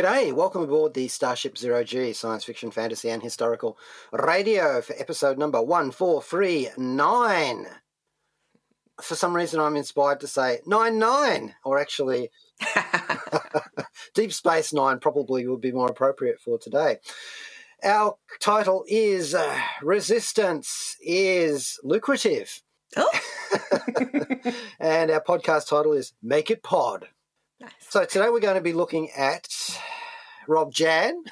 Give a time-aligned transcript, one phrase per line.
[0.00, 3.76] G'day, welcome aboard the Starship Zero G science fiction, fantasy, and historical
[4.10, 7.66] radio for episode number 1439.
[9.02, 12.30] For some reason, I'm inspired to say 99, or actually,
[14.14, 16.96] Deep Space Nine probably would be more appropriate for today.
[17.84, 22.62] Our title is uh, Resistance is Lucrative.
[22.96, 23.20] Oh,
[24.80, 27.08] and our podcast title is Make It Pod.
[27.60, 27.72] Nice.
[27.90, 29.46] So today we're going to be looking at
[30.48, 31.22] Rob Jan.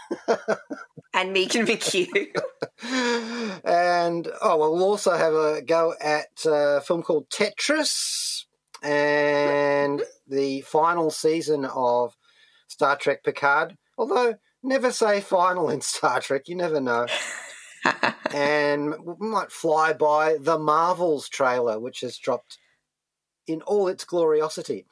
[1.15, 2.39] And Megan McKeough.
[3.65, 8.45] and oh, well, we'll also have a go at uh, a film called Tetris
[8.83, 12.15] and the final season of
[12.67, 13.79] Star Trek Picard.
[13.97, 17.07] Although, never say final in Star Trek, you never know.
[18.35, 22.59] and we might fly by the Marvels trailer, which has dropped
[23.47, 24.85] in all its gloriosity.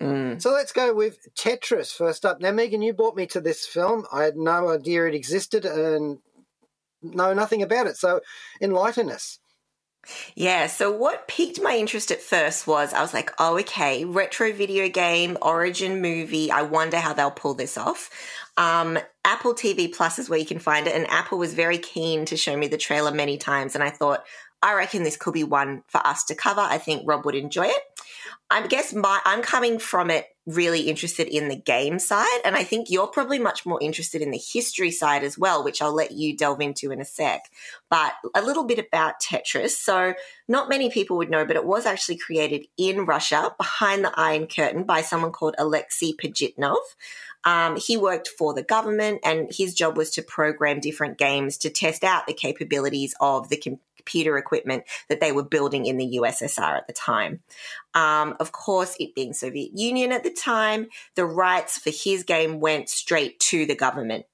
[0.00, 0.40] Mm.
[0.40, 2.40] So let's go with Tetris first up.
[2.40, 4.04] Now, Megan, you brought me to this film.
[4.12, 6.18] I had no idea it existed and
[7.02, 7.96] know nothing about it.
[7.96, 8.20] So
[8.60, 9.38] enlighten us.
[10.34, 14.52] Yeah, so what piqued my interest at first was I was like, oh, okay, retro
[14.52, 16.50] video game, origin movie.
[16.50, 18.10] I wonder how they'll pull this off.
[18.56, 22.24] Um, Apple TV Plus is where you can find it, and Apple was very keen
[22.26, 23.74] to show me the trailer many times.
[23.74, 24.24] And I thought,
[24.62, 26.60] I reckon this could be one for us to cover.
[26.60, 27.82] I think Rob would enjoy it.
[28.50, 32.62] I guess my I'm coming from it really interested in the game side, and I
[32.62, 36.12] think you're probably much more interested in the history side as well, which I'll let
[36.12, 37.50] you delve into in a sec.
[37.90, 39.70] But a little bit about Tetris.
[39.70, 40.14] So,
[40.46, 44.46] not many people would know, but it was actually created in Russia behind the Iron
[44.46, 46.76] Curtain by someone called Alexei Pajitnov.
[47.44, 51.70] Um, he worked for the government, and his job was to program different games to
[51.70, 53.56] test out the capabilities of the
[54.06, 57.40] computer equipment that they were building in the USSR at the time.
[57.94, 60.86] Um, of course, it being Soviet Union at the time,
[61.16, 64.26] the rights for his game went straight to the government.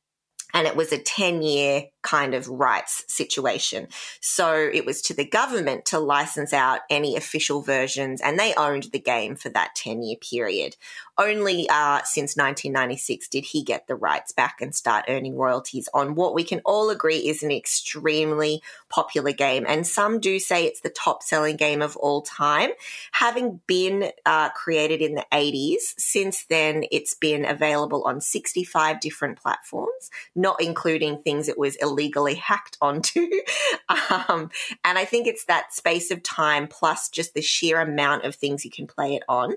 [0.54, 3.88] And it was a 10 year kind of rights situation.
[4.20, 8.84] So it was to the government to license out any official versions, and they owned
[8.92, 10.76] the game for that 10 year period.
[11.18, 16.14] Only uh, since 1996 did he get the rights back and start earning royalties on
[16.14, 19.66] what we can all agree is an extremely popular game.
[19.68, 22.70] And some do say it's the top selling game of all time.
[23.12, 29.38] Having been uh, created in the 80s, since then it's been available on 65 different
[29.40, 30.10] platforms,
[30.42, 33.28] not including things it was illegally hacked onto.
[34.28, 34.50] um,
[34.84, 38.64] and I think it's that space of time plus just the sheer amount of things
[38.64, 39.54] you can play it on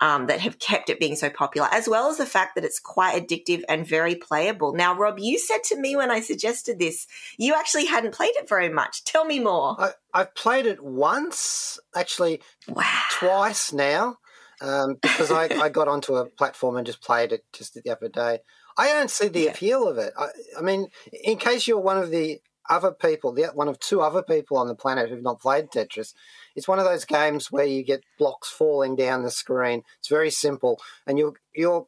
[0.00, 2.78] um, that have kept it being so popular, as well as the fact that it's
[2.78, 4.72] quite addictive and very playable.
[4.72, 7.06] Now, Rob, you said to me when I suggested this,
[7.36, 9.04] you actually hadn't played it very much.
[9.04, 9.76] Tell me more.
[9.78, 12.84] I, I've played it once, actually Wow.
[13.10, 14.18] twice now,
[14.60, 18.08] um, because I, I got onto a platform and just played it just the other
[18.08, 18.40] day.
[18.78, 19.50] I don't see the Yeah.
[19.50, 20.12] appeal of it.
[20.16, 20.28] I,
[20.58, 20.88] I mean,
[21.24, 22.40] in case you're one of the
[22.70, 26.14] other people, the, one of two other people on the planet who've not played Tetris,
[26.54, 29.82] it's one of those games where you get blocks falling down the screen.
[29.98, 31.86] It's very simple, and your your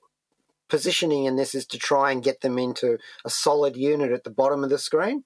[0.68, 4.30] positioning in this is to try and get them into a solid unit at the
[4.30, 5.24] bottom of the screen.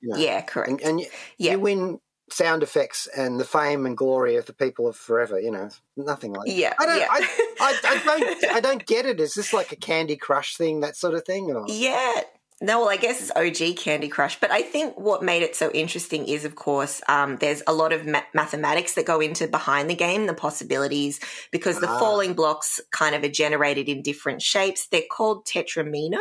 [0.00, 0.70] You know, Yeah, correct.
[0.70, 1.52] and, and you, Yeah.
[1.52, 2.00] you win
[2.32, 5.40] sound effects and the fame and glory of the people of forever.
[5.40, 6.50] You know, nothing like.
[6.50, 6.98] yeah, I don't.
[6.98, 7.08] yeah.
[7.10, 7.28] I,
[7.60, 8.44] I, I don't.
[8.52, 9.20] I don't get it.
[9.20, 11.50] Is this like a Candy Crush thing, that sort of thing?
[11.50, 11.64] Or?
[11.68, 12.22] Yeah.
[12.60, 14.40] No, well, I guess it's OG Candy Crush.
[14.40, 17.92] But I think what made it so interesting is, of course, um, there's a lot
[17.92, 21.20] of ma- mathematics that go into behind the game, the possibilities,
[21.52, 21.98] because the Ah.
[22.00, 24.88] falling blocks kind of are generated in different shapes.
[24.88, 26.18] They're called tetraminos,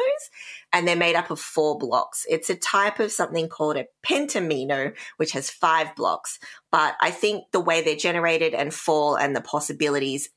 [0.72, 2.24] and they're made up of four blocks.
[2.30, 6.38] It's a type of something called a pentamino, which has five blocks.
[6.72, 10.30] But I think the way they're generated and fall and the possibilities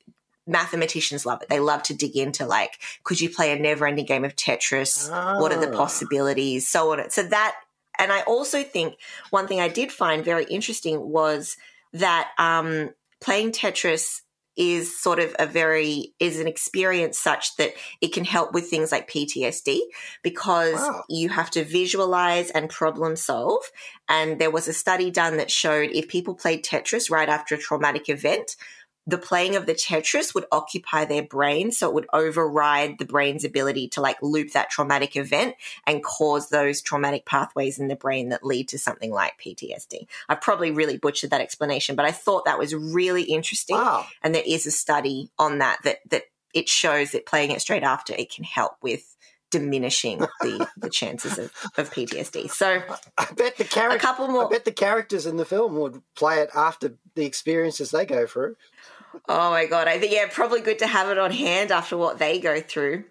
[0.47, 1.49] mathematicians love it.
[1.49, 5.09] They love to dig into like, could you play a never ending game of Tetris?
[5.39, 5.77] What are the Ah.
[5.77, 6.67] possibilities?
[6.67, 7.09] So on.
[7.11, 7.55] So that,
[7.99, 8.95] and I also think
[9.29, 11.57] one thing I did find very interesting was
[11.93, 14.21] that um, playing Tetris
[14.57, 17.71] is sort of a very is an experience such that
[18.01, 19.79] it can help with things like PTSD
[20.23, 21.03] because Wow.
[21.07, 23.63] you have to visualize and problem solve.
[24.09, 27.57] And there was a study done that showed if people played Tetris right after a
[27.57, 28.57] traumatic event,
[29.07, 31.71] the playing of the Tetris would occupy their brain.
[31.71, 35.55] So it would override the brain's ability to like loop that traumatic event
[35.87, 40.07] and cause those traumatic pathways in the brain that lead to something like PTSD.
[40.29, 43.77] I probably really butchered that explanation, but I thought that was really interesting.
[43.77, 44.05] Wow.
[44.21, 46.23] And there is a study on that that, that
[46.53, 49.10] it shows that playing it straight after it can help with
[49.51, 52.49] diminishing the, the chances of, of PTSD.
[52.49, 52.81] So
[53.17, 53.99] I bet the a character.
[53.99, 58.05] couple I bet the characters in the film would play it after the experiences they
[58.05, 58.55] go through.
[59.27, 59.87] Oh my god!
[59.87, 63.03] I think yeah, probably good to have it on hand after what they go through.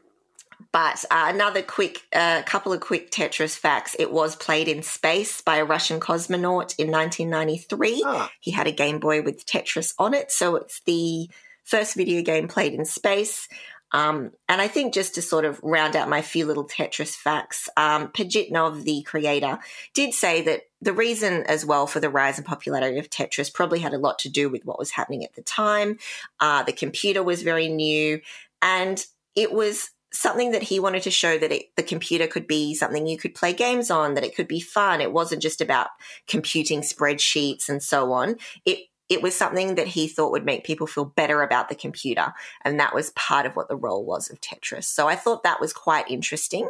[0.72, 3.96] But uh, another quick, uh, couple of quick Tetris facts.
[3.98, 8.02] It was played in space by a Russian cosmonaut in 1993.
[8.06, 11.28] Ah, He had a Game Boy with Tetris on it, so it's the
[11.64, 13.48] first video game played in space.
[13.92, 17.68] Um, and I think just to sort of round out my few little Tetris facts,
[17.76, 19.58] um, Pajitnov, the creator,
[19.94, 23.80] did say that the reason as well for the rise in popularity of Tetris probably
[23.80, 25.98] had a lot to do with what was happening at the time.
[26.38, 28.20] Uh, the computer was very new,
[28.62, 29.04] and
[29.34, 33.06] it was something that he wanted to show that it, the computer could be something
[33.06, 35.00] you could play games on, that it could be fun.
[35.00, 35.88] It wasn't just about
[36.26, 38.36] computing spreadsheets and so on.
[38.64, 38.78] It
[39.10, 42.32] it was something that he thought would make people feel better about the computer,
[42.64, 44.84] and that was part of what the role was of Tetris.
[44.84, 46.68] So I thought that was quite interesting,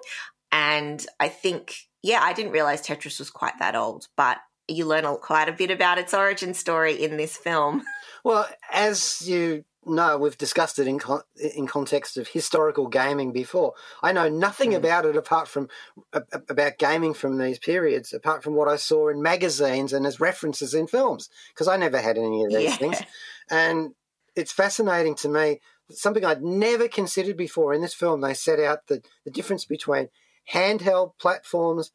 [0.51, 4.39] and I think yeah, I didn't realize Tetris was quite that old, but
[4.69, 7.83] you learn quite a bit about its origin story in this film.
[8.25, 13.73] well, as you know, we've discussed it in con- in context of historical gaming before.
[14.03, 14.77] I know nothing Mm.
[14.77, 15.69] about it apart from
[16.13, 20.07] a- a- about gaming from these periods, apart from what I saw in magazines and
[20.07, 22.77] as references in films, because I never had any of these Yeah.
[22.77, 22.99] things.
[23.49, 23.95] And
[24.37, 25.61] it's fascinating to me.
[25.91, 28.21] Something I'd never considered before in this film.
[28.21, 30.09] They set out the, the difference between
[30.53, 31.91] handheld platforms,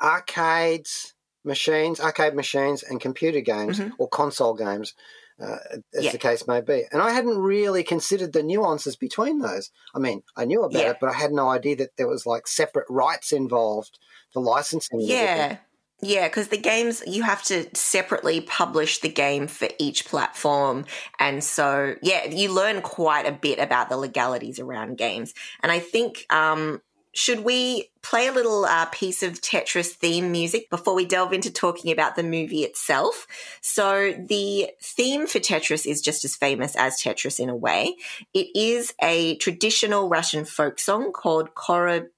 [0.00, 1.14] arcades,
[1.44, 3.92] machines, arcade machines, and computer games Mhm.
[3.98, 4.94] or console games,
[5.40, 5.58] uh,
[5.94, 6.12] as Yeah.
[6.12, 6.84] the case may be.
[6.92, 9.70] And I hadn't really considered the nuances between those.
[9.94, 10.90] I mean, I knew about Yeah.
[10.90, 13.98] it, but I had no idea that there was like separate rights involved
[14.32, 15.00] for licensing.
[15.00, 15.58] Yeah.
[16.02, 20.84] Yeah, because the games, you have to separately publish the game for each platform.
[21.18, 25.32] And so, yeah, you learn quite a bit about the legalities around games.
[25.62, 26.82] And I think, um,
[27.16, 31.50] should we play a little uh, piece of Tetris theme music before we delve into
[31.50, 33.26] talking about the movie itself?
[33.62, 37.96] So, the theme for Tetris is just as famous as Tetris in a way.
[38.34, 42.10] It is a traditional Russian folk song called Korobeiniki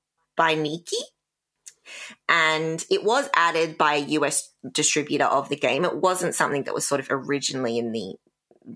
[2.28, 5.84] and it was added by a US distributor of the game.
[5.84, 8.16] It wasn't something that was sort of originally in the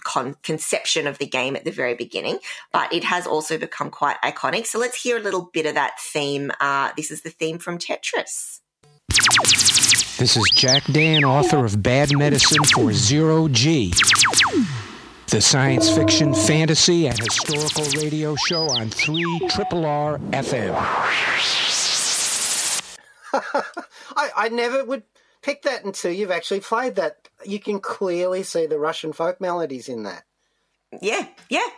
[0.05, 2.39] con- conception of the game at the very beginning,
[2.73, 4.67] but it has also become quite iconic.
[4.67, 6.51] So let's hear a little bit of that theme.
[6.61, 8.61] Uh, this is the theme from Tetris.
[10.19, 13.93] This is Jack Dann, author of Bad Medicine for Zero G,
[15.27, 20.75] the science fiction, fantasy, and historical radio show on 3 Triple R FM.
[24.17, 25.03] I, I never would
[25.43, 27.29] pick that until you've actually played that.
[27.45, 30.25] You can clearly see the Russian folk melodies in that.
[31.01, 31.69] Yeah, yeah.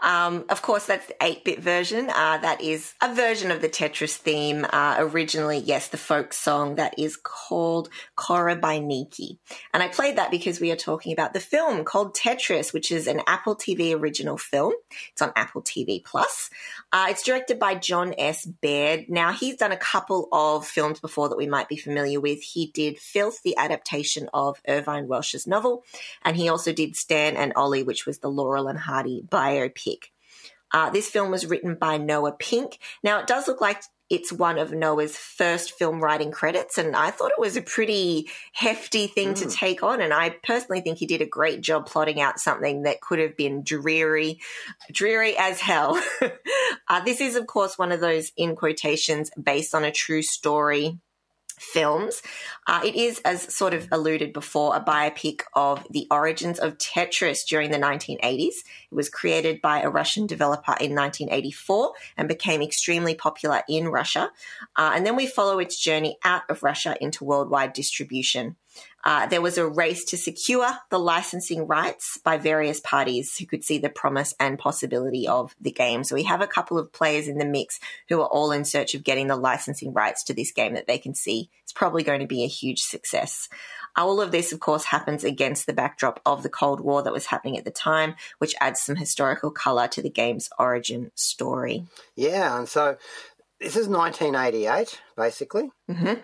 [0.00, 2.10] Um, of course, that's the 8 bit version.
[2.10, 4.66] Uh, that is a version of the Tetris theme.
[4.70, 9.38] Uh, originally, yes, the folk song that is called Korobeiniki.
[9.72, 13.06] And I played that because we are talking about the film called Tetris, which is
[13.06, 14.74] an Apple TV original film.
[15.12, 16.50] It's on Apple TV Plus.
[16.92, 18.46] Uh, it's directed by Jon S.
[18.46, 19.08] Baird.
[19.08, 22.42] Now, he's done a couple of films before that we might be familiar with.
[22.42, 25.84] He did Filth, the adaptation of Irvine Welsh's novel,
[26.24, 29.55] and he also did Stan and Ollie, which was the Laurel and Hardy biopic.
[30.72, 32.78] Uh, this film was written by Noah Pink.
[33.02, 37.10] Now, it does look like it's one of Noah's first film writing credits, and I
[37.10, 40.00] thought it was a pretty hefty thing to take on.
[40.00, 43.36] And I personally think he did a great job plotting out something that could have
[43.36, 44.40] been dreary,
[44.92, 46.00] dreary as hell.
[46.88, 50.98] uh, this is, of course, one of those in quotations based on a true story
[51.58, 52.22] films.
[52.66, 57.46] Uh, it is, as sort of alluded before, a biopic of the origins of Tetris
[57.46, 58.22] during the 1980s.
[58.48, 58.54] It
[58.90, 64.30] was created by a Russian developer in 1984 and became extremely popular in Russia.
[64.76, 68.56] Uh, and then we follow its journey out of Russia into worldwide distribution.
[69.06, 73.62] Uh, there was a race to secure the licensing rights by various parties who could
[73.62, 76.02] see the promise and possibility of the game.
[76.02, 78.96] So we have a couple of players in the mix who are all in search
[78.96, 82.18] of getting the licensing rights to this game that they can see it's probably going
[82.18, 83.48] to be a huge success.
[83.94, 87.26] All of this, of course, happens against the backdrop of the Cold War that was
[87.26, 91.86] happening at the time, which adds some historical color to the game's origin story.
[92.16, 92.96] Yeah, and so
[93.60, 95.70] this is 1988, basically.
[95.88, 96.14] Mm-hmm.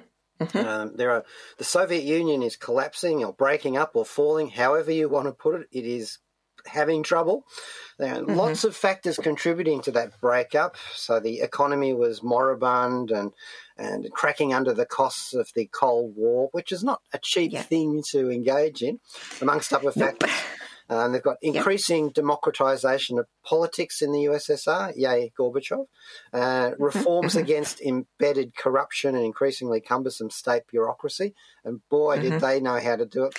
[0.54, 1.24] Um, there are
[1.58, 5.60] the Soviet Union is collapsing or breaking up or falling, however you want to put
[5.60, 5.66] it.
[5.72, 6.18] It is
[6.66, 7.44] having trouble.
[7.98, 10.76] There are lots of factors contributing to that breakup.
[10.94, 13.32] So the economy was moribund and
[13.76, 17.62] and cracking under the costs of the Cold War, which is not a cheap Yeah.
[17.62, 19.00] thing to engage in,
[19.40, 20.30] amongst other factors.
[20.92, 25.86] Um, they've got increasing democratization of politics in the USSR, yay, Gorbachev.
[26.32, 31.34] Uh, reforms against embedded corruption and increasingly cumbersome state bureaucracy.
[31.64, 33.34] And boy, did they know how to do it.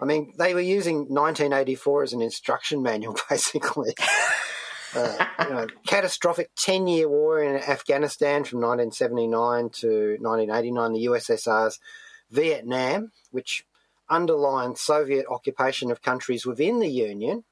[0.00, 3.94] I mean, they were using 1984 as an instruction manual, basically.
[4.94, 11.80] Uh, you know, catastrophic 10 year war in Afghanistan from 1979 to 1989, the USSR's
[12.30, 13.64] Vietnam, which
[14.08, 17.44] underlined Soviet occupation of countries within the Union.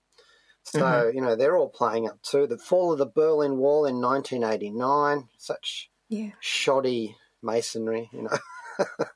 [0.64, 2.46] So, you know, they're all playing up too.
[2.46, 6.30] The fall of the Berlin Wall in 1989, such Yeah.
[6.40, 8.38] shoddy masonry, you know.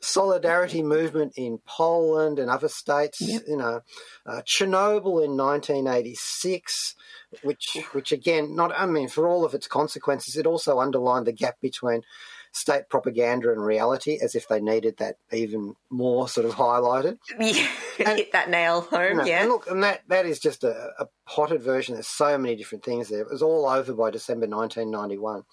[0.00, 3.42] Solidarity movement in Poland and other states, Yep.
[3.46, 3.82] you know.
[4.26, 6.96] Uh, Chernobyl in 1986,
[7.42, 11.32] which, which again, not, I mean, for all of its consequences, it also underlined the
[11.32, 12.02] gap between
[12.52, 17.18] state propaganda and reality, as if they needed that even more sort of highlighted.
[17.38, 19.42] Hit that nail home, know, yeah.
[19.42, 21.94] And look, and that, that is just a, a potted version.
[21.94, 23.20] There's so many different things there.
[23.20, 25.44] It was all over by December 1991.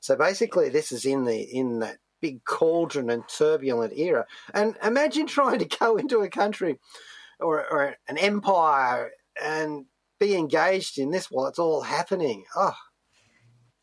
[0.00, 4.26] So basically, this is in the in that big cauldron and turbulent era.
[4.52, 6.78] And imagine trying to go into a country
[7.38, 9.10] or, or an empire
[9.42, 9.86] and
[10.18, 12.44] be engaged in this while it's all happening.
[12.56, 12.74] Oh,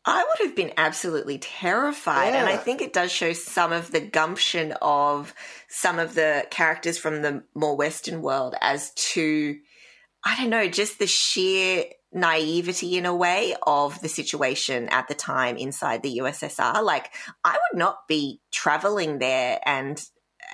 [0.04, 2.34] I would have been absolutely terrified.
[2.34, 5.32] And I think it does show some of the gumption of
[5.68, 9.56] some of the characters from the more Western world as to,
[10.24, 15.14] I don't know, just the sheer naivety in a way of the situation at the
[15.14, 16.82] time inside the USSR.
[16.82, 17.10] Like,
[17.44, 20.02] I would not be traveling there and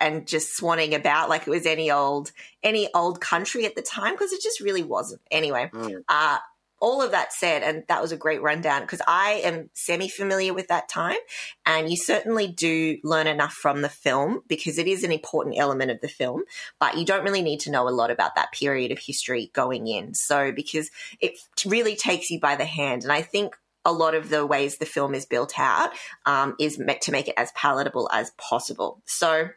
[0.00, 2.30] and just swanning about like it was any old
[2.62, 5.22] any old country at the time because it just really wasn't.
[5.30, 6.02] Anyway, Mm.
[6.08, 6.38] uh,
[6.80, 10.54] all of that said, and that was a great rundown because I am semi familiar
[10.54, 11.18] with that time,
[11.66, 15.90] and you certainly do learn enough from the film because it is an important element
[15.90, 16.44] of the film,
[16.78, 19.86] but you don't really need to know a lot about that period of history going
[19.86, 20.14] in.
[20.14, 24.28] So, because it really takes you by the hand, and I think a lot of
[24.28, 25.90] the ways the film is built out
[26.26, 29.00] um, is meant to make it as palatable as possible.
[29.06, 29.48] So,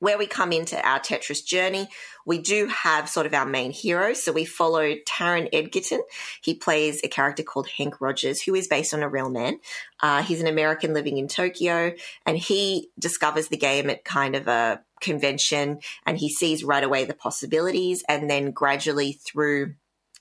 [0.00, 1.88] where we come into our Tetris journey,
[2.24, 4.12] we do have sort of our main hero.
[4.12, 6.02] So we follow Taron Egerton.
[6.42, 9.60] He plays a character called Hank Rogers, who is based on a real man.
[10.00, 11.94] Uh, he's an American living in Tokyo,
[12.26, 17.04] and he discovers the game at kind of a convention, and he sees right away
[17.04, 19.74] the possibilities, and then gradually through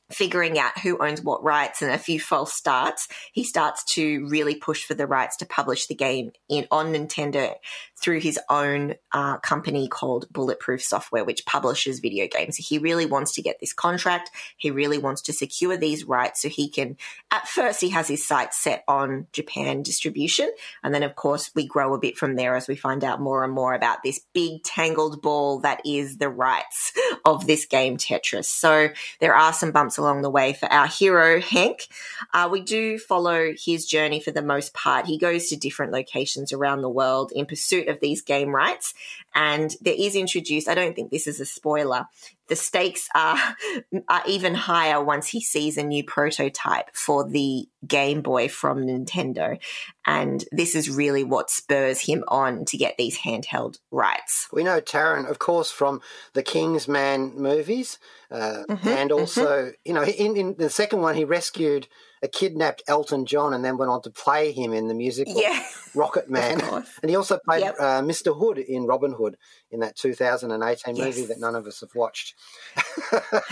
[0.10, 4.56] figuring out who owns what rights and a few false starts, he starts to really
[4.56, 7.54] push for the rights to publish the game in on Nintendo
[8.00, 12.56] through his own uh, company called Bulletproof Software, which publishes video games.
[12.56, 14.30] He really wants to get this contract.
[14.58, 16.98] He really wants to secure these rights so he can.
[17.32, 20.52] At first, he has his sights set on Japan distribution,
[20.84, 23.44] and then, of course, we grow a bit from there as we find out more
[23.44, 26.94] and more about this big tangled ball that is the rights
[27.26, 28.46] of this game, Tetris.
[28.46, 28.90] So
[29.20, 31.88] there are some bumps along the way for our hero, Hank.
[32.34, 35.08] Uh, we do follow his journey for the most part.
[35.08, 38.94] He goes to different locations around the world in pursuit of these game rights.
[39.36, 42.08] And there is introduced, I don't think this is a spoiler,
[42.48, 43.38] the stakes are,
[44.10, 49.60] are even higher once he sees a new prototype for the Game Boy from Nintendo.
[50.06, 54.48] And this is really what spurs him on to get these handheld rights.
[54.52, 56.02] We know Taron, of course, from
[56.34, 58.00] the Kingsman movies,
[58.32, 61.88] uh, Mm-hmm, and also, you know, in, in the second one, he rescued
[62.28, 65.64] kidnapped Elton John and then went on to play him in the musical Yeah.
[65.96, 66.60] Rocket Man.
[67.02, 67.76] And he also played Yep.
[67.80, 68.38] uh, Mr.
[68.38, 69.36] Hood in Robin Hood
[69.72, 72.34] in that 2018 movie that none of us have watched.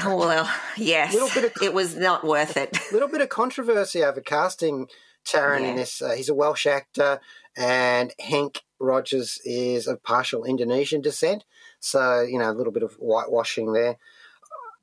[0.04, 1.14] Oh, well, yes.
[1.14, 2.76] Little bit of- it was not worth it.
[2.78, 4.88] A little bit of controversy over casting
[5.28, 6.02] Taron in this.
[6.02, 7.20] Uh, he's a Welsh actor,
[7.58, 11.44] and Hank Rogers is of partial Indonesian descent.
[11.80, 13.98] So, you know, a little bit of whitewashing there.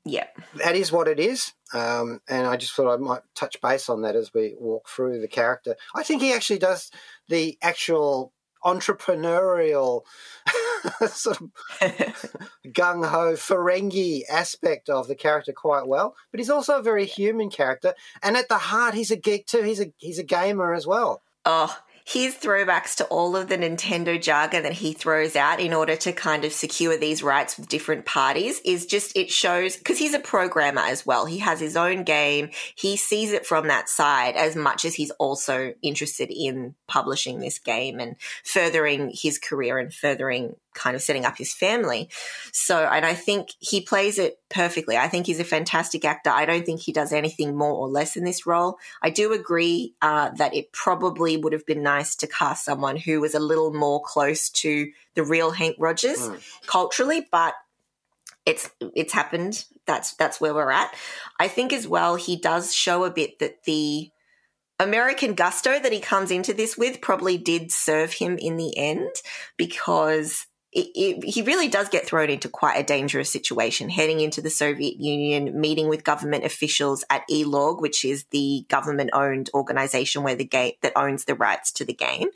[0.05, 0.27] Yeah.
[0.55, 1.53] that is what it is.
[1.73, 5.21] Um, and I just thought I might touch base on that as we walk through
[5.21, 5.75] the character.
[5.95, 6.91] I think he actually does
[7.29, 8.33] the actual
[8.63, 10.03] entrepreneurial
[11.07, 11.49] sort of
[12.67, 16.15] gung ho Ferengi aspect of the character quite well.
[16.31, 19.63] But he's also a very human character, and at the heart, he's a geek too.
[19.63, 21.21] He's a he's a gamer as well.
[21.45, 25.95] Oh, his throwbacks to all of the Nintendo jargon that he throws out in order
[25.95, 30.13] to kind of secure these rights with different parties is just, it shows, because he's
[30.13, 31.25] a programmer as well.
[31.25, 32.49] He has his own game.
[32.75, 37.59] He sees it from that side as much as he's also interested in publishing this
[37.59, 42.09] game and furthering his career and furthering kind of setting up his family.
[42.51, 44.97] So, and I think he plays it perfectly.
[44.97, 46.29] I think he's a fantastic actor.
[46.29, 48.77] I don't think he does anything more or less in this role.
[49.01, 53.21] I do agree uh, that it probably would have been nice to cast someone who
[53.21, 56.41] was a little more close to the real Hank Rogers mm.
[56.65, 57.53] culturally, but
[58.45, 59.65] it's it's happened.
[59.85, 60.93] That's that's where we're at.
[61.39, 64.09] I think as well he does show a bit that the
[64.79, 69.09] American gusto that he comes into this with probably did serve him in the end
[69.57, 74.41] because it, it, he really does get thrown into quite a dangerous situation heading into
[74.41, 80.23] the Soviet Union, meeting with government officials at ELORG, which is the government owned organization
[80.23, 82.29] where the game that owns the rights to the game.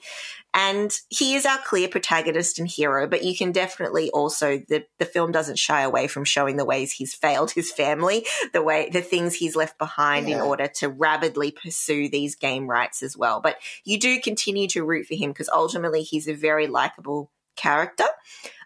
[0.53, 5.05] And he is our clear protagonist and hero, but you can definitely also, the, the
[5.05, 9.01] film doesn't shy away from showing the ways he's failed his family, the way, the
[9.01, 10.35] things he's left behind yeah.
[10.35, 13.39] in order to rabidly pursue these game rights as well.
[13.41, 18.05] But you do continue to root for him because ultimately he's a very likable character,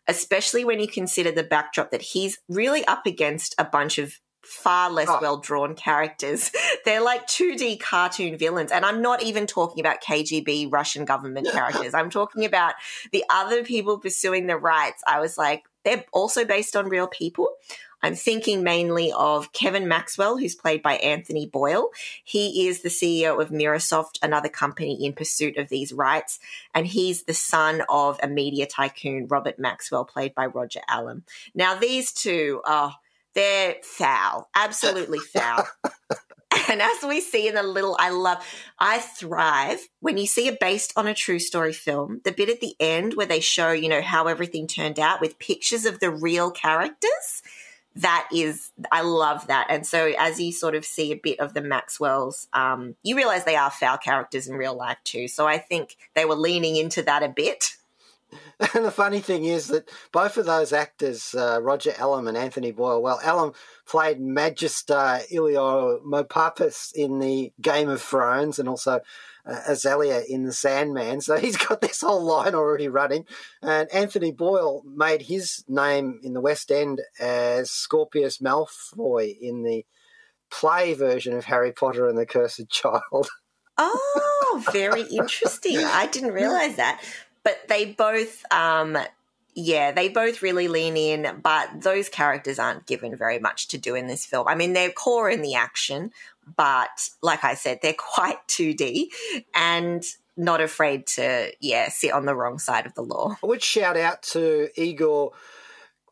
[0.07, 4.89] especially when you consider the backdrop that he's really up against a bunch of far
[4.89, 5.19] less oh.
[5.21, 6.51] well drawn characters.
[6.85, 8.71] They're like 2D cartoon villains.
[8.71, 11.93] And I'm not even talking about KGB Russian government characters.
[11.93, 12.73] I'm talking about
[13.11, 15.03] the other people pursuing the rights.
[15.07, 17.49] I was like, they're also based on real people.
[18.03, 21.89] I'm thinking mainly of Kevin Maxwell, who's played by Anthony Boyle.
[22.23, 26.39] He is the CEO of Mirrorsoft, another company in pursuit of these rights.
[26.73, 31.23] And he's the son of a media tycoon, Robert Maxwell, played by Roger Allam.
[31.53, 32.95] Now, these two are.
[33.33, 35.65] They're foul, absolutely foul.
[36.69, 38.45] And as we see in the little, I love,
[38.77, 42.59] I thrive when you see a based on a true story film, the bit at
[42.59, 46.09] the end where they show, you know, how everything turned out with pictures of the
[46.09, 47.41] real characters
[47.95, 49.67] that is i love that.
[49.69, 53.43] And so as you sort of see a bit of the maxwells um, you realize
[53.43, 55.27] they are foul characters in real life too.
[55.27, 57.75] So i think they were leaning into that a bit
[58.73, 62.71] and the funny thing is that both of those actors, uh, Roger Allam and Anthony
[62.71, 63.53] Boyle, well, Allam
[63.85, 69.01] played Magister Ilio Iliomopapis in the Game of Thrones and also
[69.45, 71.21] uh, Azalea in The Sandman.
[71.21, 73.25] So he's got this whole line already running.
[73.61, 79.85] And Anthony Boyle made his name in the West End as Scorpius Malfoy in the
[80.49, 83.29] play version of Harry Potter and the Cursed Child.
[83.77, 85.77] Oh, very interesting.
[85.77, 87.01] I didn't realize that.
[87.43, 88.97] But they both um,
[89.53, 93.95] yeah, they both really lean in, but those characters aren't given very much to do
[93.95, 94.47] in this film.
[94.47, 96.11] I mean, they're core in the action,
[96.55, 99.07] but like I said, they're quite 2D
[99.53, 100.03] and
[100.37, 103.35] not afraid to, yeah, sit on the wrong side of the law.
[103.43, 105.33] I would shout out to Igor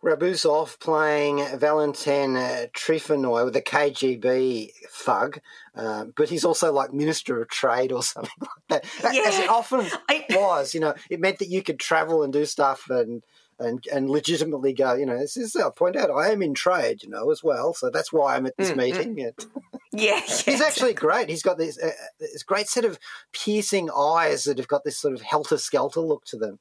[0.04, 5.40] Grabusov playing Valentin uh, Trifonov with a KGB thug,
[5.76, 8.32] uh, but he's also like Minister of Trade or something
[8.70, 9.14] like that.
[9.14, 9.24] Yeah.
[9.28, 10.26] As it often I...
[10.30, 13.24] was, you know, it meant that you could travel and do stuff and
[13.60, 17.04] and and legitimately go, you know, this is I'll point out I am in trade,
[17.04, 19.34] you know, as well, so that's why I'm at this mm, meeting.
[19.90, 20.04] Mm.
[20.04, 21.30] Yeah, he's actually great.
[21.30, 23.00] He's got this uh, this great set of
[23.34, 26.60] piercing eyes that have got this sort of helter skelter look to them.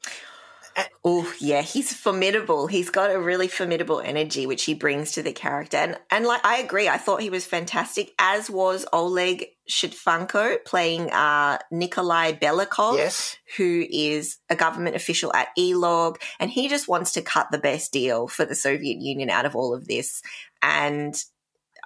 [1.04, 2.66] Oh yeah, he's formidable.
[2.66, 6.44] He's got a really formidable energy which he brings to the character, and and like
[6.44, 8.12] I agree, I thought he was fantastic.
[8.18, 13.36] As was Oleg Shchefanko playing uh, Nikolai Belikov, yes.
[13.56, 17.92] who is a government official at ELORG, and he just wants to cut the best
[17.92, 20.22] deal for the Soviet Union out of all of this.
[20.62, 21.14] And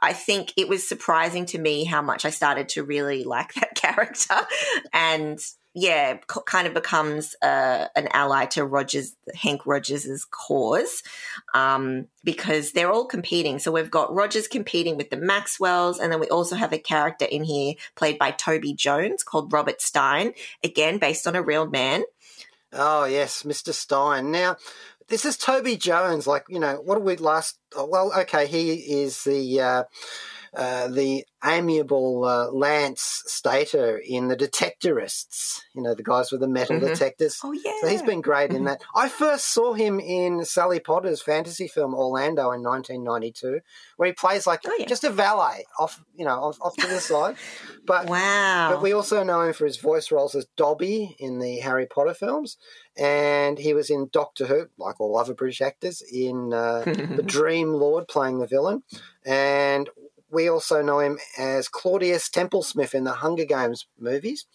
[0.00, 3.74] I think it was surprising to me how much I started to really like that
[3.74, 4.36] character,
[4.92, 5.38] and
[5.74, 11.02] yeah, kind of becomes uh, an ally to Rogers, Hank Rogers's cause,
[11.54, 13.58] um, because they're all competing.
[13.58, 17.24] So we've got Rogers competing with the Maxwells, and then we also have a character
[17.24, 22.02] in here played by Toby Jones called Robert Stein, again based on a real man.
[22.72, 23.72] Oh yes, Mr.
[23.72, 24.30] Stein.
[24.30, 24.56] Now,
[25.08, 26.26] this is Toby Jones.
[26.26, 27.58] Like you know, what did we last?
[27.74, 29.60] Oh, well, okay, he is the.
[29.60, 29.84] Uh,
[30.54, 36.48] uh, the amiable uh, Lance Stater in The Detectorists, you know, the guys with the
[36.48, 36.88] metal mm-hmm.
[36.88, 37.40] detectors.
[37.42, 37.72] Oh, yeah.
[37.80, 38.66] So he's been great in mm-hmm.
[38.66, 38.82] that.
[38.94, 43.60] I first saw him in Sally Potter's fantasy film Orlando in 1992,
[43.96, 44.84] where he plays like oh, yeah.
[44.84, 47.36] just a valet off, you know, off, off to the side.
[47.84, 48.70] But, wow.
[48.70, 52.14] But we also know him for his voice roles as Dobby in the Harry Potter
[52.14, 52.56] films.
[52.96, 57.72] And he was in Doctor Who, like all other British actors, in uh, The Dream
[57.72, 58.84] Lord playing the villain.
[59.26, 59.90] And
[60.32, 64.46] we also know him as Claudius Templesmith in the Hunger Games movies.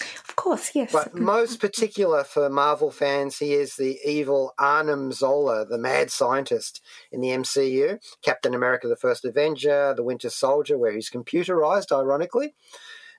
[0.00, 0.92] Of course, yes.
[0.92, 6.80] But most particular for Marvel fans, he is the evil Arnim Zola, the mad scientist
[7.12, 7.98] in the MCU.
[8.22, 12.54] Captain America, the First Avenger, the Winter Soldier, where he's computerized, ironically.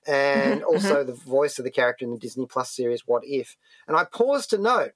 [0.08, 0.74] And uh-huh.
[0.74, 3.58] also the voice of the character in the Disney Plus series What If.
[3.88, 4.94] And I pause to note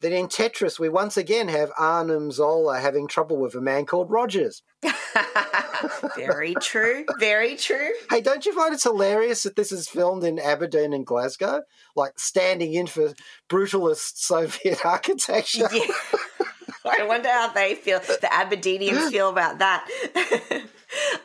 [0.00, 4.10] that in Tetris, we once again have Arnim Zola having trouble with a man called
[4.10, 4.62] Rogers.
[6.16, 7.04] Very true.
[7.18, 7.90] Very true.
[8.10, 11.62] Hey, don't you find it's hilarious that this is filmed in Aberdeen and Glasgow?
[11.94, 13.14] Like standing in for
[13.48, 15.68] brutalist Soviet architecture.
[15.72, 15.86] Yeah.
[16.84, 19.88] I wonder how they feel, the Aberdeenians feel about that.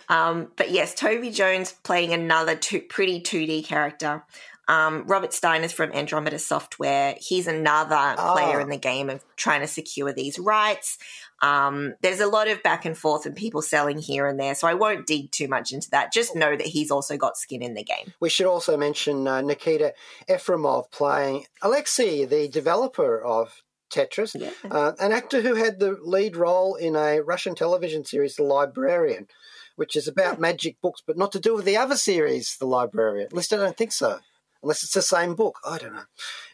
[0.09, 4.23] um, but yes, Toby Jones playing another two, pretty 2D character.
[4.71, 7.15] Um, Robert Stein is from Andromeda Software.
[7.19, 8.61] He's another player Ah.
[8.61, 10.97] in the game of trying to secure these rights.
[11.41, 14.67] Um, there's a lot of back and forth and people selling here and there, so
[14.67, 16.13] I won't dig too much into that.
[16.13, 18.13] Just know that he's also got skin in the game.
[18.21, 19.93] We should also mention uh, Nikita
[20.29, 24.51] Efremov playing Alexei, the developer of Tetris, Yeah.
[24.69, 29.27] uh, an actor who had the lead role in a Russian television series, The Librarian,
[29.75, 33.25] which is about magic books, but not to do with the other series, The Librarian.
[33.25, 34.19] At least I don't think so.
[34.63, 35.59] Unless it's the same book.
[35.65, 36.05] I don't know.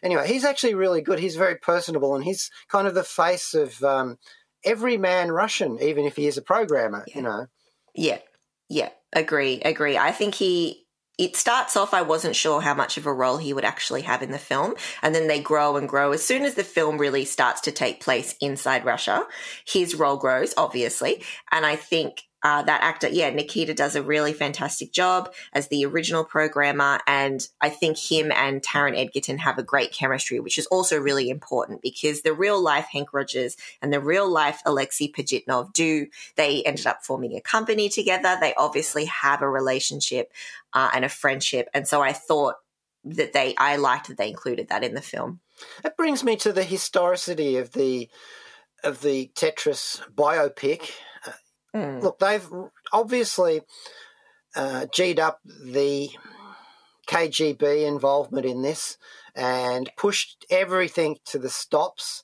[0.02, 1.18] Anyway, he's actually really good.
[1.18, 4.18] He's very personable and he's kind of the face of um,
[4.64, 7.46] every man Russian, even if he is a programmer, you know.
[7.94, 8.18] Yeah,
[8.68, 9.98] yeah, agree, agree.
[9.98, 10.84] I think he.
[11.18, 14.22] It starts off, I wasn't sure how much of a role he would actually have
[14.22, 14.74] in the film.
[15.02, 16.12] And then they grow and grow.
[16.12, 19.26] As soon as the film really starts to take place inside Russia,
[19.66, 21.24] his role grows, obviously.
[21.50, 25.84] And I think uh, that actor, yeah, Nikita does a really fantastic job as the
[25.84, 27.00] original programmer.
[27.06, 31.30] And I think him and Taron Egerton have a great chemistry, which is also really
[31.30, 36.62] important because the real life Hank Rogers and the real life Alexei Pajitnov do, they
[36.62, 38.36] ended up forming a company together.
[38.40, 40.32] They obviously have a relationship
[40.72, 41.68] uh, and a friendship.
[41.74, 42.56] And so I thought
[43.04, 45.40] that they, I liked that they included that in the film.
[45.82, 48.08] That brings me to the historicity of the
[48.84, 50.92] of the Tetris biopic.
[51.74, 52.02] Mm.
[52.02, 52.48] Look, they've
[52.92, 53.62] obviously
[54.56, 56.10] uh, G'd up the
[57.06, 58.98] KGB involvement in this
[59.34, 62.22] and pushed everything to the stops.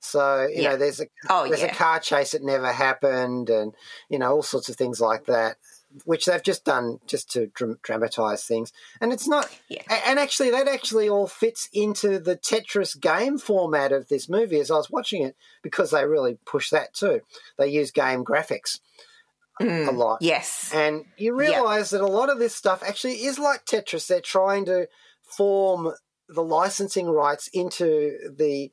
[0.00, 0.70] So you Yeah.
[0.70, 1.66] know, there's a Oh, there's yeah.
[1.72, 3.74] a car chase that never happened, and
[4.08, 5.58] you know all sorts of things like that,
[6.04, 8.72] which they've just done just to dram- dramatize things.
[9.00, 9.82] And it's not, Yeah.
[10.06, 14.60] and actually that actually all fits into the Tetris game format of this movie.
[14.60, 17.20] As I was watching it, because they really push that too.
[17.58, 18.80] They use game graphics
[19.60, 19.86] Mm.
[19.88, 20.18] a lot.
[20.22, 20.70] Yes.
[20.72, 24.06] And you realize that a lot of this stuff actually is like Tetris.
[24.06, 24.88] They're trying to
[25.22, 25.92] form
[26.28, 28.70] the licensing rights into the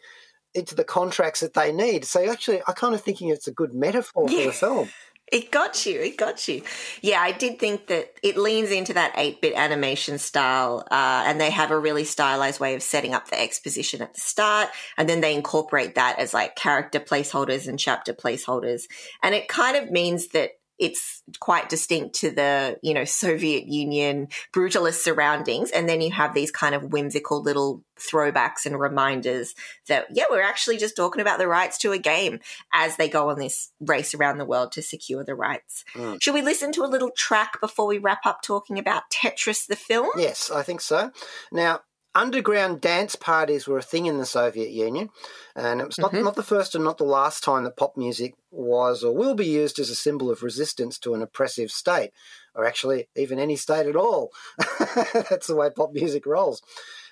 [0.55, 2.03] into the contracts that they need.
[2.05, 4.89] So actually, I kind of thinking it's a good metaphor for the film.
[5.32, 6.00] It got you.
[6.00, 6.63] It got you.
[7.02, 11.39] Yeah, I did think that it leans into that 8 bit animation style, uh, and
[11.39, 15.08] they have a really stylized way of setting up the exposition at the start, and
[15.08, 18.84] then they incorporate that as like character placeholders and chapter placeholders.
[19.22, 24.30] And it kind of means that it's quite distinct to the, you know, Soviet Union
[24.54, 25.72] brutalist surroundings.
[25.72, 29.54] And then you have these kind of whimsical little throwbacks and reminders
[29.88, 32.39] that, yeah, we're actually just talking about the rights to a game
[32.74, 35.84] as they go on this race around the world to secure the rights.
[35.94, 36.24] Mm.
[36.24, 39.76] Should we listen to a little track before we wrap up talking about Tetris the
[39.76, 40.10] film?
[40.18, 41.12] Yes, I think so.
[41.52, 41.82] Now,
[42.19, 45.10] underground dance parties were a thing in the Soviet Union,
[45.55, 46.23] and it was not, Mhm.
[46.23, 49.45] not the first and not the last time that pop music was or will be
[49.45, 52.12] used as a symbol of resistance to an oppressive state,
[52.55, 54.32] or actually even any state at all.
[55.29, 56.62] That's the way pop music rolls.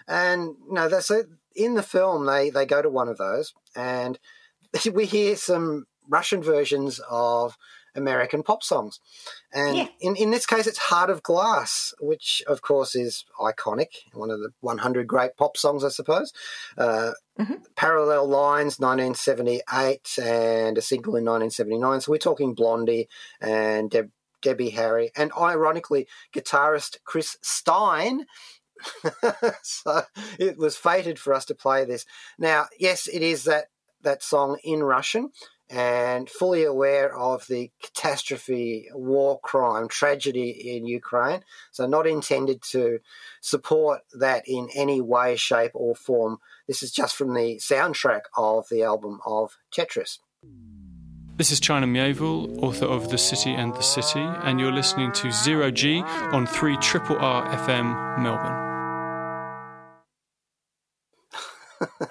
[0.07, 1.23] And you know, that's so
[1.55, 4.17] in the film they they go to one of those, and
[4.93, 7.57] we hear some Russian versions of
[7.97, 8.99] American pop songs.
[9.51, 9.87] And Yeah.
[9.99, 14.39] in, in this case, it's Heart of Glass, which, of course, is iconic, one of
[14.39, 16.31] the 100 great pop songs, I suppose.
[16.77, 17.63] Uh, Mhm.
[17.75, 22.01] Parallel Lines, 1978, and a single in 1979.
[22.01, 23.07] So we're talking Blondie
[23.39, 24.09] and Deb,
[24.41, 28.25] Debbie Harry, and ironically, guitarist Chris Stein.
[29.63, 30.03] so
[30.39, 32.05] it was fated for us to play this.
[32.37, 33.65] Now, yes, it is that,
[34.01, 35.31] that song in Russian
[35.69, 41.43] and fully aware of the catastrophe, war crime, tragedy in Ukraine.
[41.71, 42.99] So, not intended to
[43.41, 46.37] support that in any way, shape, or form.
[46.67, 50.19] This is just from the soundtrack of the album of Tetris.
[51.37, 55.31] This is China Miéville, author of The City and the City, and you're listening to
[55.31, 58.67] Zero G on 3 Triple R FM Melbourne.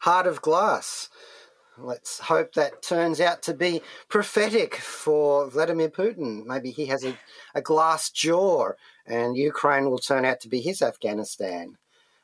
[0.00, 1.08] Heart of Glass.
[1.82, 6.44] Let's hope that turns out to be prophetic for Vladimir Putin.
[6.44, 7.16] Maybe he has a,
[7.54, 8.72] a glass jaw
[9.06, 11.78] and Ukraine will turn out to be his Afghanistan.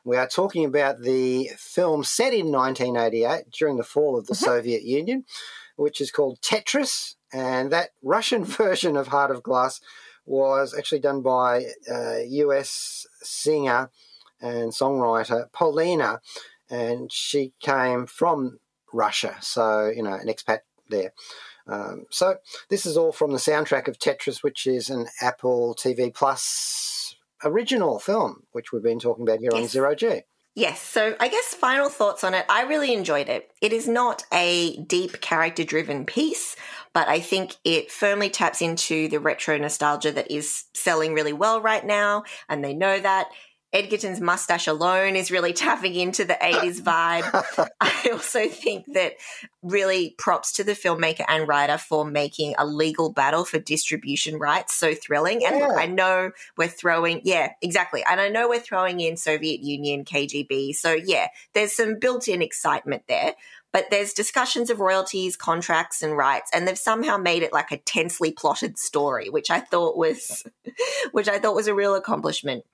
[0.04, 4.82] We are talking about the film set in 1988 during the fall of the Soviet
[4.82, 5.24] Union,
[5.76, 7.14] which is called Tetris.
[7.32, 9.80] And that Russian version of Heart of Glass
[10.26, 13.90] was actually done by uh, US singer
[14.40, 16.20] and songwriter Paulina,
[16.68, 18.58] and she came from
[18.96, 21.12] Russia, so you know an expat there.
[21.68, 22.36] Um, so
[22.70, 27.98] this is all from the soundtrack of Tetris, which is an Apple TV Plus original
[27.98, 30.22] film, which we've been talking about here on Zero G.
[30.56, 32.46] Yes, so I guess final thoughts on it.
[32.48, 33.50] I really enjoyed it.
[33.60, 36.56] It is not a deep character driven piece,
[36.94, 41.60] but I think it firmly taps into the retro nostalgia that is selling really well
[41.60, 43.28] right now, and they know that.
[43.76, 47.68] Egerton's mustache alone is really tapping into the 80s vibe.
[47.80, 49.16] I also think that
[49.62, 54.74] really props to the filmmaker and writer for making a legal battle for distribution rights
[54.74, 55.44] so thrilling.
[55.44, 58.02] And look, I know we're throwing, yeah, exactly.
[58.08, 60.74] And I know we're throwing in Soviet Union, KGB.
[60.74, 63.34] So, yeah, there's some built in excitement there.
[63.74, 67.76] But there's discussions of royalties, contracts, and rights, and they've somehow made it like a
[67.76, 70.44] tensely plotted story, which I thought was,
[71.12, 72.64] which I thought was a real accomplishment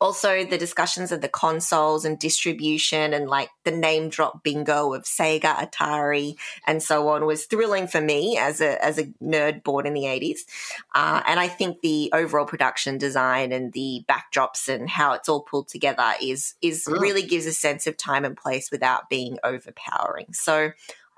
[0.00, 5.04] also the discussions of the consoles and distribution and like the name drop bingo of
[5.04, 9.86] Sega, Atari, and so on was thrilling for me as a as a nerd born
[9.86, 10.44] in the eighties.
[10.94, 15.42] Uh, and I think the overall production design and the backdrops and how it's all
[15.42, 17.00] pulled together is is Mm.
[17.00, 20.32] really gives a sense of time and place without being overpowering.
[20.32, 20.72] So.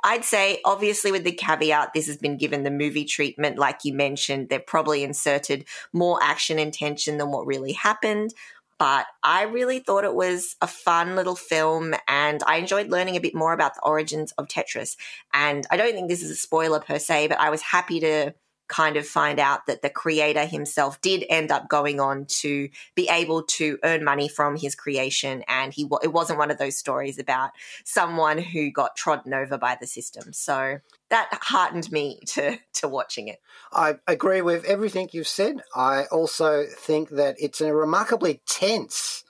[0.05, 3.92] I'd say, obviously, with the caveat, this has been given the movie treatment, like you
[3.92, 4.50] mentioned.
[4.50, 8.33] They've probably inserted more action and tension than what really happened
[8.79, 13.21] but I really thought it was a fun little film and I enjoyed learning a
[13.21, 14.97] bit more about the origins of Tetris.
[15.33, 18.35] And I don't think this is a spoiler per se, but I was happy to
[18.69, 23.09] kind of find out that the creator himself did end up going on to be
[23.09, 27.19] able to earn money from his creation and he it wasn't one of those stories
[27.19, 27.51] about
[27.85, 30.33] someone who got trodden over by the system.
[30.33, 33.38] So that heartened me to to watching it.
[33.73, 35.62] I agree with everything you've said.
[35.75, 39.25] I also think that it's a remarkably tense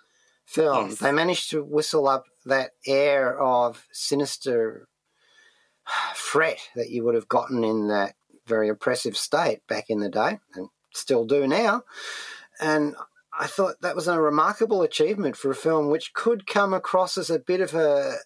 [0.45, 0.91] film.
[0.91, 0.99] Yes.
[0.99, 4.89] They managed to whistle up that air of sinister
[6.15, 8.15] fret that you would have gotten in that
[8.47, 11.83] very oppressive state back in the day and still do now.
[12.61, 12.97] And
[13.39, 17.29] I thought that was a remarkable achievement for a film which could come across as
[17.29, 18.17] a bit of a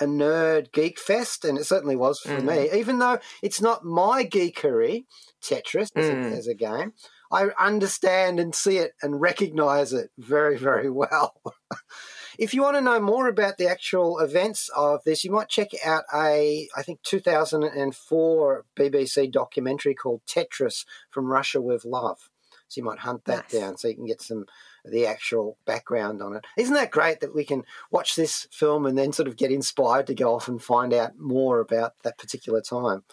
[0.00, 2.44] a nerd geek fest, and it certainly was for Mm.
[2.72, 2.78] me.
[2.78, 5.06] Even though it's not my geekery,
[5.42, 6.32] Tetris as, Mm.
[6.32, 6.92] a, as a game,
[7.30, 11.40] I understand and see it and recognize it very, very well.
[12.38, 15.68] if you want to know more about the actual events of this, you might check
[15.84, 22.30] out a, I think, 2004 BBC documentary called Tetris from Russia with Love.
[22.68, 23.60] So you might hunt that Nice.
[23.60, 24.44] down so you can get some
[24.90, 26.44] the actual background on it.
[26.56, 30.06] Isn't that great that we can watch this film and then sort of get inspired
[30.08, 33.04] to go off and find out more about that particular time?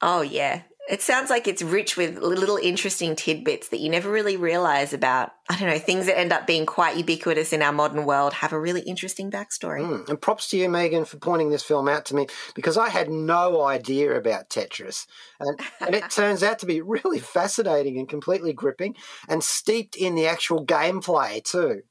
[0.00, 0.62] Oh, yeah.
[0.86, 5.32] It sounds like it's rich with little interesting tidbits that you never really realize about.
[5.48, 8.52] I don't know, things that end up being quite ubiquitous in our modern world have
[8.52, 9.80] a really interesting backstory.
[9.80, 10.08] Mm.
[10.10, 13.08] And props to you, Megan, for pointing this film out to me because I had
[13.08, 15.06] no idea about Tetris.
[15.40, 18.94] And, and it turns out to be really fascinating and completely gripping
[19.26, 21.82] and steeped in the actual gameplay, too.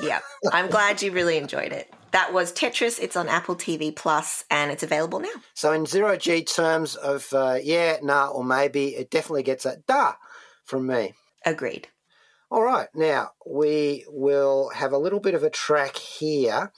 [0.00, 0.20] Yeah.
[0.50, 1.92] I'm glad you really enjoyed it.
[2.14, 3.00] That was Tetris.
[3.00, 5.34] It's on Apple TV Plus and it's available now.
[5.52, 9.78] So, in zero G terms of uh, yeah, nah, or maybe, it definitely gets a
[9.88, 10.12] da
[10.64, 11.14] from me.
[11.44, 11.88] Agreed.
[12.52, 16.70] All right, now we will have a little bit of a track here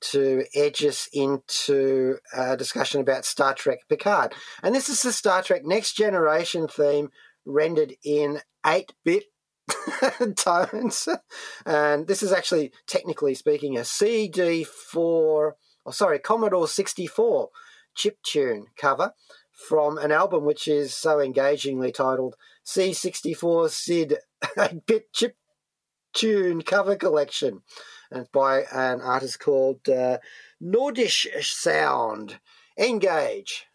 [0.00, 4.32] to edge us into a discussion about Star Trek Picard.
[4.62, 7.10] And this is the Star Trek Next Generation theme
[7.44, 9.24] rendered in 8 bit
[10.36, 11.08] tones.
[11.66, 17.48] And this is actually, technically speaking, a CD4, oh, sorry, Commodore 64
[17.94, 19.12] chip tune cover
[19.68, 24.18] from an album which is so engagingly titled C64 SID
[24.58, 25.36] 8 bit chip
[26.14, 27.62] tune cover collection.
[28.10, 30.18] And it's by an artist called uh,
[30.62, 32.38] Nordish Sound.
[32.78, 33.66] Engage.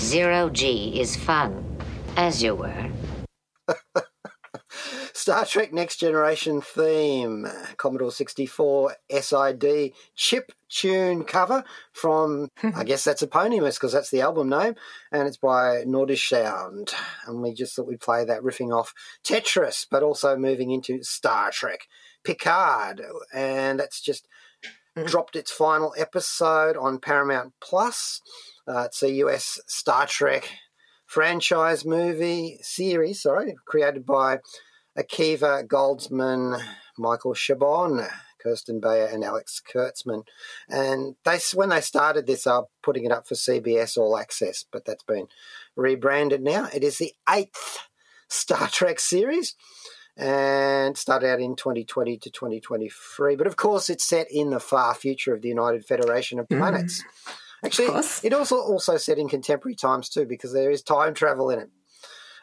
[0.00, 1.78] Zero G is fun,
[2.16, 2.90] as you were.
[5.16, 7.46] Star Trek Next Generation theme,
[7.76, 14.48] Commodore 64 SID chip tune cover from, I guess that's eponymous because that's the album
[14.48, 14.74] name,
[15.12, 16.92] and it's by Nordish Sound.
[17.26, 18.92] And we just thought we'd play that riffing off
[19.24, 21.86] Tetris, but also moving into Star Trek
[22.24, 23.00] Picard.
[23.32, 24.26] And that's just
[25.06, 28.20] dropped its final episode on Paramount Plus.
[28.66, 30.50] Uh, it's a US Star Trek
[31.06, 34.38] franchise movie series, sorry, created by
[34.98, 36.60] Akiva Goldsman,
[36.98, 38.08] Michael Chabon,
[38.44, 40.24] Kirsten Beyer and Alex Kurtzman.
[40.68, 44.84] And they, when they started this, are putting it up for CBS All Access, but
[44.84, 45.26] that's been
[45.76, 46.68] rebranded now.
[46.72, 47.78] It is the eighth
[48.28, 49.56] Star Trek series
[50.16, 53.36] and started out in 2020 to 2023.
[53.36, 57.02] But of course, it's set in the far future of the United Federation of Planets.
[57.02, 57.34] Mm.
[57.64, 61.58] Actually, it also also set in contemporary times too, because there is time travel in
[61.60, 61.70] it.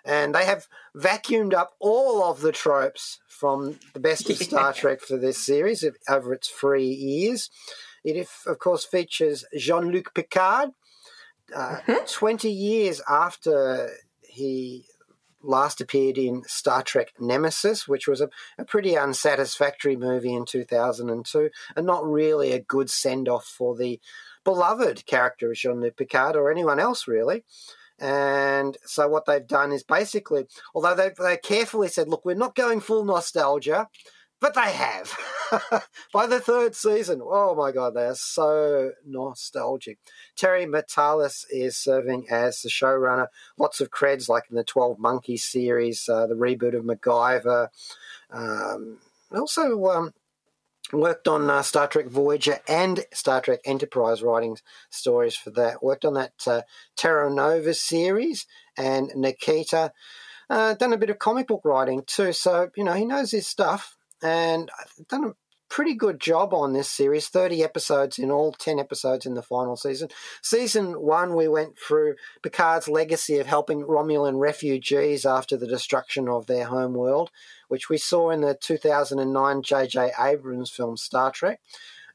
[0.04, 5.02] And they have vacuumed up all of the tropes from the best of Star Trek
[5.02, 7.50] for this series over its three years.
[8.04, 10.70] It, of course, features Jean Luc Picard.
[11.56, 12.06] Uh, mm-hmm.
[12.08, 13.90] 20 years after
[14.22, 14.86] he
[15.44, 21.50] last appeared in Star Trek Nemesis, which was a, a pretty unsatisfactory movie in 2002,
[21.76, 24.00] and not really a good send off for the
[24.44, 27.44] beloved character of Jean Luc Picard or anyone else, really.
[28.02, 32.56] And so what they've done is basically, although they they carefully said, look, we're not
[32.56, 33.88] going full nostalgia,
[34.42, 35.16] but they have.
[36.14, 40.00] By the third season, oh my God, they are so nostalgic.
[40.36, 43.28] Terry Matalas is serving as the showrunner.
[43.60, 47.68] Lots of creds, like in the 12 Monkeys series, uh, the reboot of MacGyver.
[48.32, 48.98] Um,
[49.32, 50.14] also, um,
[50.94, 54.58] worked on uh, Star Trek Voyager and Star Trek Enterprise writing
[54.90, 55.84] stories for that.
[55.84, 56.62] Worked on that uh,
[56.96, 58.46] Terra Nova series
[58.78, 59.94] and Nikita.
[60.50, 63.48] Uh, done a bit of comic book writing too, so you know he knows his
[63.48, 64.70] stuff and
[65.08, 65.34] done
[65.72, 69.78] pretty good job on this series 30 episodes in all 10 episodes in the final
[69.78, 70.10] season
[70.42, 76.46] season one we went through picard's legacy of helping romulan refugees after the destruction of
[76.46, 77.32] their home world
[77.70, 81.62] which we saw in the 2009 j.j abrams film star trek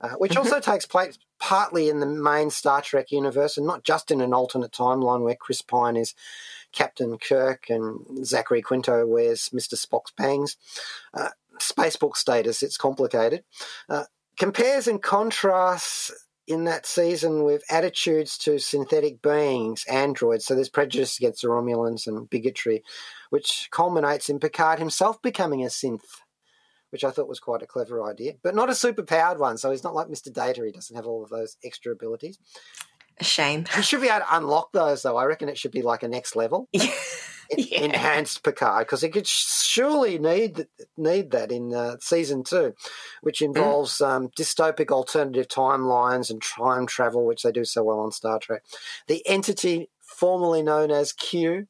[0.03, 0.41] uh, which mm-hmm.
[0.41, 4.33] also takes place partly in the main Star Trek universe and not just in an
[4.33, 6.15] alternate timeline where Chris Pine is
[6.73, 9.75] Captain Kirk and Zachary Quinto wears Mr.
[9.75, 10.57] Spock's bangs.
[11.15, 13.43] Uh, spacebook status, it's complicated.
[13.89, 14.05] Uh,
[14.39, 16.13] compares and contrasts
[16.47, 20.47] in that season with attitudes to synthetic beings, androids.
[20.47, 22.85] So there's prejudice against the Romulans and bigotry,
[23.31, 26.05] which culminates in Picard himself becoming a synth,
[26.91, 29.59] which I thought was quite a clever idea, but not a superpowered one.
[29.59, 30.33] So he's not like Mr.
[30.33, 32.39] Data, he doesn't have all of those extra abilities.
[33.19, 33.65] A shame.
[33.75, 35.17] He should be able to unlock those, though.
[35.17, 36.69] I reckon it should be like a next level.
[37.57, 37.83] yeah.
[37.83, 42.75] enhanced Picard because he could surely need need that in uh, season two,
[43.23, 43.47] which mm.
[43.47, 44.09] involves mm.
[44.09, 48.63] um, dystopic alternative timelines and time travel, which they do so well on Star Trek.
[49.07, 51.67] The entity formerly known as Q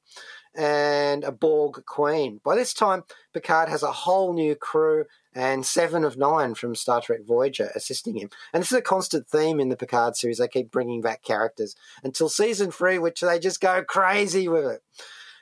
[0.57, 2.41] and a Borg Queen.
[2.43, 7.03] By this time, Picard has a whole new crew and seven of nine from Star
[7.03, 8.31] Trek Voyager assisting him.
[8.53, 10.39] And this is a constant theme in the Picard series.
[10.39, 14.83] They keep bringing back characters until season three, which they just go crazy with it.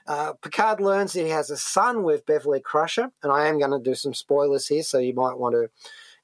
[0.07, 3.71] Uh, Picard learns that he has a son with Beverly Crusher, and I am going
[3.71, 5.69] to do some spoilers here, so you might want to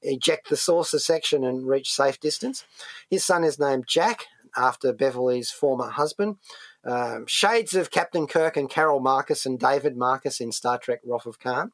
[0.03, 2.63] eject the saucer section and reach safe distance.
[3.09, 6.37] His son is named Jack, after Beverly's former husband.
[6.83, 11.25] Um, shades of Captain Kirk and Carol Marcus and David Marcus in Star Trek Wrath
[11.25, 11.71] of Khan.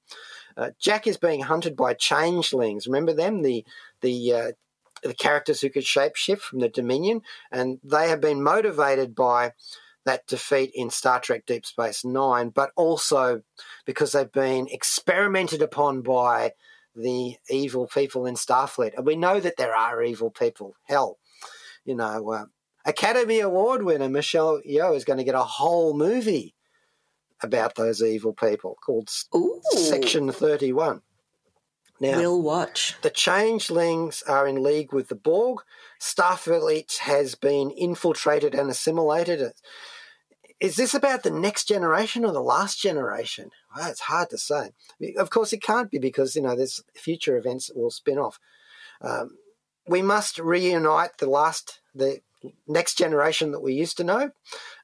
[0.56, 2.88] Uh, Jack is being hunted by changelings.
[2.88, 3.42] Remember them?
[3.42, 3.66] The
[4.02, 4.52] the uh,
[5.04, 9.54] the characters who could shapeshift from the Dominion, and they have been motivated by
[10.08, 13.44] that defeat in Star Trek Deep Space Nine, but also
[13.86, 16.54] because they've been experimented upon by
[16.96, 18.96] the evil people in Starfleet.
[18.98, 20.76] And we know that there are evil people.
[20.86, 21.18] Hell,
[21.86, 22.46] you know, uh,
[22.86, 26.56] Academy Award winner Michelle Yeoh is going to get a whole movie
[27.44, 29.62] about those evil people called Ooh.
[29.74, 31.02] Section 31.
[32.00, 32.96] Now, we'll watch.
[33.02, 35.60] The changelings are in league with the Borg.
[36.00, 39.52] Starfleet has been infiltrated and assimilated
[40.60, 43.52] is this about the next generation or the last generation?
[43.76, 44.72] Well, it's hard to say.
[45.18, 48.40] Of course, it can't be because you know there's future events that will spin off.
[49.02, 49.38] Um,
[49.88, 52.20] we must reunite the last, the
[52.68, 54.32] next generation that we used to know,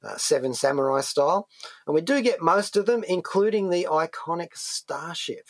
[0.04, 1.48] uh, Seven Samurai style,
[1.86, 5.48] and we do get most of them, including the iconic starship.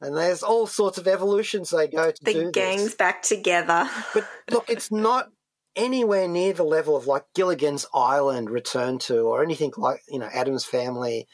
[0.00, 2.24] And there's all sorts of evolutions they go to.
[2.24, 2.94] The gang's this.
[2.94, 3.88] back together.
[4.14, 5.30] but look, it's not
[5.76, 10.28] anywhere near the level of like Gilligan's Island Return to, or anything like you know
[10.32, 11.26] Adam's Family,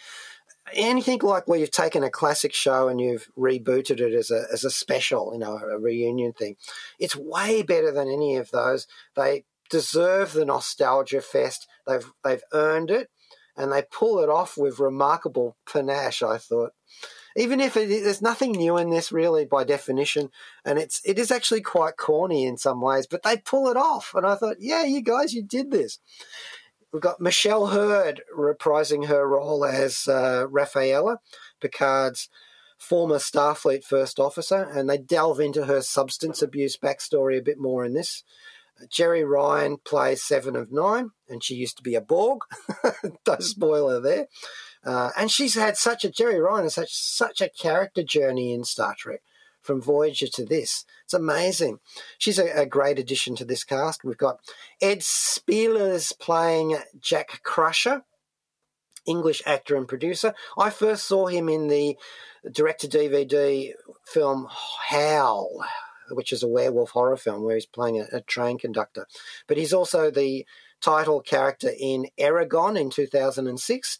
[0.72, 4.64] anything like where you've taken a classic show and you've rebooted it as a as
[4.64, 6.56] a special, you know, a reunion thing.
[6.98, 8.86] It's way better than any of those.
[9.14, 11.66] They deserve the nostalgia fest.
[11.86, 13.08] They've they've earned it,
[13.56, 16.22] and they pull it off with remarkable panache.
[16.22, 16.72] I thought
[17.36, 20.30] even if it, there's nothing new in this really by definition,
[20.64, 24.12] and it's it is actually quite corny in some ways, but they pull it off,
[24.14, 25.98] and I thought, yeah, you guys, you did this.
[26.92, 31.18] We've got Michelle Hurd reprising her role as uh, Rafaela,
[31.60, 32.30] Picard's
[32.78, 37.84] former Starfleet first officer, and they delve into her substance abuse backstory a bit more
[37.84, 38.22] in this.
[38.84, 42.40] Jeri Ryan plays Seven of Nine, and she used to be a Borg.
[43.26, 44.26] no spoiler there.
[44.84, 48.94] Uh, and she's had such a Jeri Ryan such such a character journey in Star
[48.96, 49.22] Trek
[49.62, 50.84] from Voyager to this.
[51.04, 51.80] It's amazing.
[52.18, 54.04] She's a, a great addition to this cast.
[54.04, 54.38] We've got
[54.80, 58.04] Ed Speleers playing Jack Crusher,
[59.06, 60.34] English actor and producer.
[60.56, 61.96] I first saw him in the
[62.50, 63.72] director DVD
[64.04, 64.48] film
[64.88, 65.64] Howl,
[66.10, 69.06] which is a werewolf horror film where he's playing a, a train conductor.
[69.46, 70.46] But he's also the
[70.80, 73.98] title character in Eragon in 2006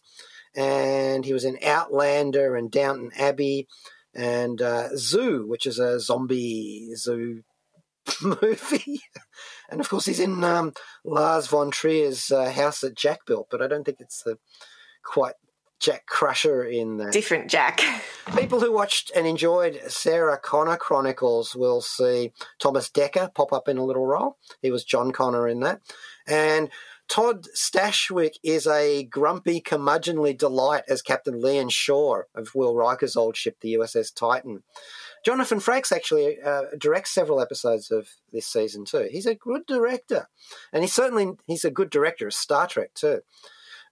[0.55, 3.67] and he was in Outlander and Downton Abbey
[4.13, 7.43] and uh, Zoo, which is a zombie zoo
[8.21, 9.01] movie.
[9.69, 10.73] and of course, he's in um,
[11.05, 14.37] Lars von Trier's uh, House that Jack built, but I don't think it's the
[15.03, 15.35] quite
[15.79, 17.13] Jack Crusher in that.
[17.13, 17.81] Different Jack.
[18.37, 23.77] People who watched and enjoyed Sarah Connor Chronicles will see Thomas Dekker pop up in
[23.77, 24.37] a little role.
[24.61, 25.81] He was John Connor in that.
[26.27, 26.69] And
[27.07, 33.37] Todd Stashwick is a grumpy, curmudgeonly delight as Captain Leon Shaw of Will Riker's old
[33.37, 34.63] ship, the USS Titan.
[35.23, 39.07] Jonathan Frakes actually uh, directs several episodes of this season too.
[39.09, 40.27] He's a good director,
[40.73, 43.21] and he's certainly he's a good director of Star Trek too.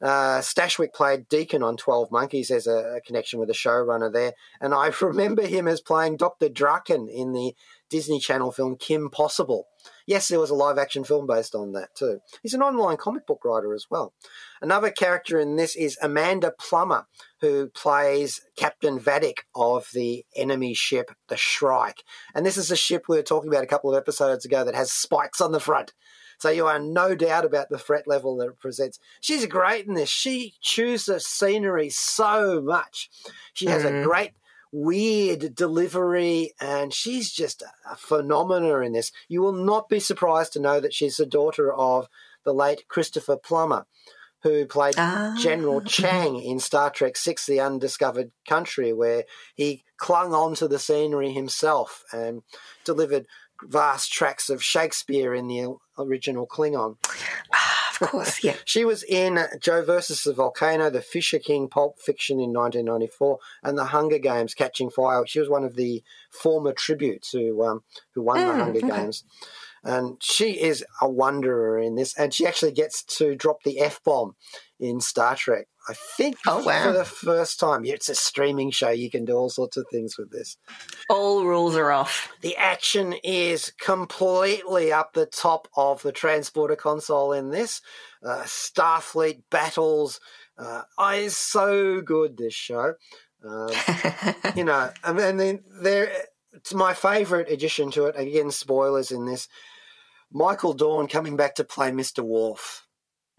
[0.02, 2.52] Uh, Stashwick played Deacon on 12 Monkeys.
[2.52, 4.34] as a, a, connection with the showrunner there.
[4.60, 6.50] And I remember him as playing Dr.
[6.50, 7.56] Drakken in the
[7.90, 9.68] Disney Channel film Kim Possible.
[10.08, 12.20] Yes, there was a live action film based on that too.
[12.42, 14.14] He's an online comic book writer as well.
[14.62, 17.06] Another character in this is Amanda Plummer,
[17.42, 22.04] who plays Captain Vadic of the enemy ship, the Shrike.
[22.34, 24.76] And this is a ship we were talking about a couple of episodes ago that
[24.76, 25.94] has spikes on the front.
[26.38, 29.00] So you are no doubt about the threat level that it presents.
[29.22, 30.10] She's great in this.
[30.10, 33.10] She chews the scenery so much.
[33.54, 34.02] She has mm.
[34.02, 34.32] a great
[34.72, 39.12] weird delivery, and she's just a phenomena in this.
[39.28, 42.08] You will not be surprised to know that she's the daughter of
[42.44, 43.86] the late Christopher Plummer,
[44.44, 45.36] who played ah.
[45.40, 49.24] General Chang in Star Trek Six: The Undiscovered Country, where
[49.56, 52.42] he clung onto the scenery himself and
[52.84, 53.26] delivered
[53.64, 56.98] vast tracts of Shakespeare in the original Klingon.
[57.54, 58.56] Ah, of course, yeah.
[58.66, 63.78] she was in Joe versus the Volcano, The Fisher King, Pulp Fiction in 1994, and
[63.78, 65.26] The Hunger Games, Catching Fire.
[65.26, 67.84] She was one of the former tributes who um,
[68.14, 68.90] who won mm, the Hunger okay.
[68.90, 69.24] Games.
[69.86, 74.02] And she is a wanderer in this, and she actually gets to drop the F
[74.04, 74.36] bomb
[74.80, 75.68] in Star Trek.
[75.88, 76.84] I think oh, wow.
[76.84, 77.86] for the first time.
[77.86, 78.90] It's a streaming show.
[78.90, 80.58] You can do all sorts of things with this.
[81.10, 82.32] All rules are off.
[82.42, 87.82] The action is completely up the top of the transporter console in this.
[88.26, 90.20] Uh, Starfleet battles.
[90.58, 90.82] Uh,
[91.14, 92.94] is so good, this show.
[93.48, 93.70] Um,
[94.56, 96.10] you know, and then there,
[96.54, 98.16] it's my favourite addition to it.
[98.18, 99.48] Again, spoilers in this.
[100.36, 102.22] Michael Dorn coming back to play Mr.
[102.22, 102.86] Worf.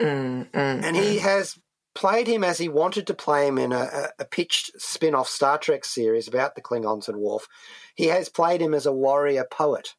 [0.00, 1.20] Mm, mm, and he mm.
[1.20, 1.58] has
[1.94, 5.58] played him as he wanted to play him in a, a pitched spin off Star
[5.58, 7.48] Trek series about the Klingons and Worf.
[7.94, 9.94] He has played him as a warrior poet.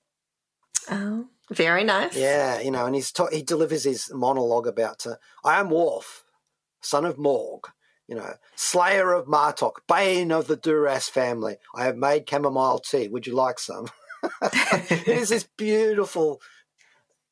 [0.90, 2.18] Oh, very nice.
[2.18, 6.24] Yeah, you know, and he's ta- he delivers his monologue about, uh, I am Worf,
[6.82, 7.68] son of Mogh,
[8.08, 11.58] you know, slayer of Martok, bane of the Duras family.
[11.76, 13.08] I have made chamomile tea.
[13.08, 13.88] Would you like some?
[14.42, 16.42] it is this beautiful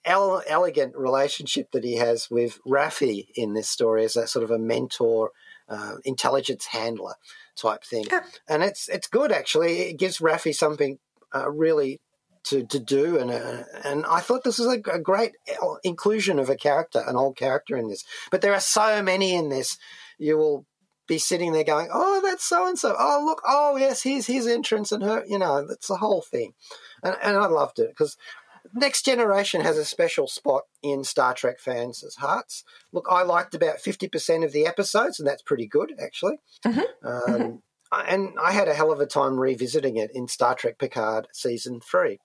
[0.05, 4.51] ele- elegant relationship that he has with Rafi in this story as a sort of
[4.51, 5.31] a mentor,
[5.67, 7.15] uh, intelligence handler
[7.55, 8.23] type thing, yeah.
[8.47, 9.81] and it's it's good actually.
[9.89, 10.99] It gives Rafi something
[11.33, 12.01] uh, really
[12.45, 15.31] to, to do, and uh, and I thought this was a, a, great
[15.83, 18.03] inclusion of a character, an old character in this.
[18.29, 19.77] But there are so many in this.
[20.19, 20.65] You will
[21.07, 22.95] be sitting there going, "Oh, that's so and so.
[22.97, 23.41] Oh, look.
[23.45, 25.23] Oh, yes, here's his entrance and her.
[25.27, 26.53] You know, that's the whole thing."
[27.03, 28.15] And, and I loved it because
[28.77, 32.65] Next Generation has a special spot in Star Trek fans' hearts.
[32.91, 36.39] Look, I liked about 50% of the episodes, and that's pretty good, actually.
[36.65, 37.07] Mm-hmm.
[37.07, 37.55] Um, mm-hmm.
[37.93, 41.79] And I had a hell of a time revisiting it in Star Trek Picard Season
[41.79, 42.19] 3.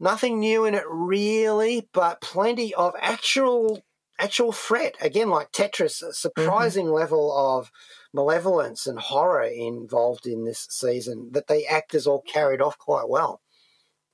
[0.00, 3.82] Nothing new in it, really, but plenty of actual
[4.18, 4.94] actual threat.
[5.02, 6.94] Again, like Tetris, a surprising mm-hmm.
[6.94, 7.70] level of
[8.14, 13.42] malevolence and horror involved in this season that the actors all carried off quite well.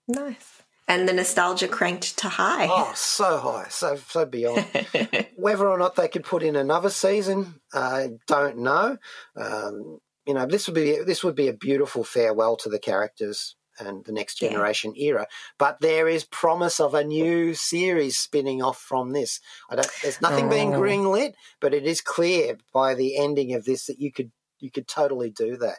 [0.08, 2.66] Nice and the nostalgia cranked to high.
[2.68, 4.66] Oh, so high, so so beyond.
[5.36, 8.96] Whether or not they could put in another season, I don't know.
[9.36, 13.54] Um, you know, this would be this would be a beautiful farewell to the characters
[13.78, 15.08] and the next generation yeah.
[15.08, 15.26] era.
[15.58, 19.40] But there is promise of a new series spinning off from this.
[19.70, 19.90] I don't.
[20.02, 20.50] There's nothing oh.
[20.50, 24.70] being greenlit, but it is clear by the ending of this that you could you
[24.70, 25.78] could totally do that.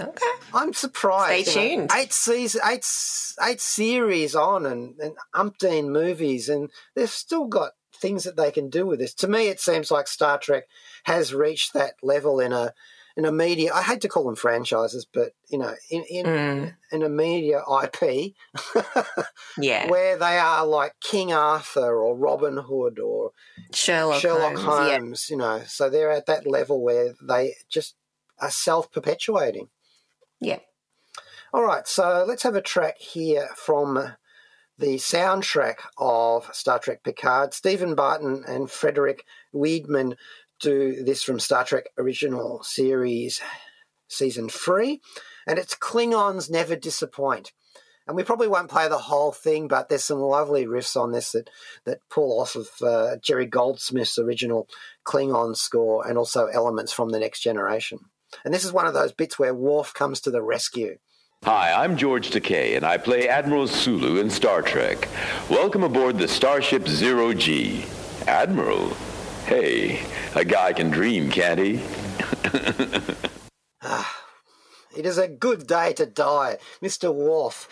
[0.00, 0.26] Okay.
[0.54, 1.48] I'm surprised.
[1.48, 2.86] Stay you know, eight seasons, eight
[3.48, 8.68] eight series on, and, and umpteen movies, and they've still got things that they can
[8.70, 9.14] do with this.
[9.14, 10.64] To me, it seems like Star Trek
[11.04, 12.72] has reached that level in a
[13.16, 13.72] in a media.
[13.74, 17.62] I hate to call them franchises, but you know, in in, Mm, in a media
[17.82, 18.32] IP
[19.58, 19.88] yeah.
[19.88, 23.32] where they are like King Arthur or Robin Hood or
[23.74, 24.88] Sherlock, Sherlock Holmes.
[24.88, 24.98] yeah.
[24.98, 25.62] Holmes, you know.
[25.66, 27.94] So they're at that level where they just
[28.38, 29.68] are self perpetuating.
[30.42, 30.58] Yeah.
[31.52, 34.14] All right, so let's have a track here from
[34.76, 37.54] the soundtrack of Star Trek Picard.
[37.54, 40.16] Stephen Barton and Frederik Wiedmann
[40.60, 43.40] do this from Star Trek Original Series
[44.08, 45.00] Season 3,
[45.46, 47.52] and it's Klingons Never Disappoint.
[48.08, 51.30] And we probably won't play the whole thing, but there's some lovely riffs on this
[51.32, 51.48] that,
[51.84, 54.66] that pull off of uh, Jerry Goldsmith's original
[55.06, 58.00] Klingon score and also elements from The Next Generation.
[58.44, 60.98] And this is one of those bits where Worf comes to the rescue.
[61.44, 65.08] Hi, I'm George Takei, and I play Admiral Sulu in Star Trek.
[65.50, 67.84] Welcome aboard the Starship Zero G.
[68.28, 68.90] Admiral?
[69.46, 70.04] Hey,
[70.36, 71.82] a guy can dream, can't he?
[73.82, 74.22] ah,
[74.96, 77.12] It is a good day to die, Mr.
[77.12, 77.68] Worf.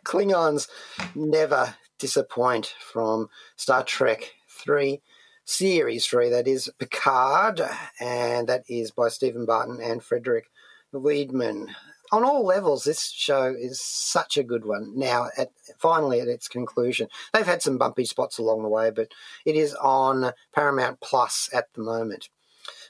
[0.04, 0.68] Klingons
[1.14, 5.02] never disappoint from Star Trek 3,
[5.50, 7.60] Series 3, that is Picard,
[7.98, 10.48] and that is by Stephen Barton and Frederik
[10.92, 11.74] Wiedmann.
[12.12, 14.92] On all levels, this show is such a good one.
[14.96, 19.08] Now, at, finally at its conclusion, they've had some bumpy spots along the way, but
[19.44, 22.28] it is on Paramount Plus at the moment.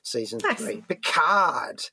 [0.02, 0.58] Season Nice.
[0.58, 1.84] three, Picard.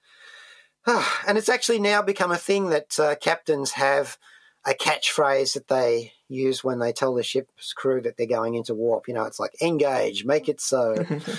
[0.85, 4.17] and it's actually now become a thing that uh, captains have
[4.65, 8.73] a catchphrase that they use when they tell the ship's crew that they're going into
[8.73, 9.07] warp.
[9.07, 10.93] You know, it's like engage, make it so,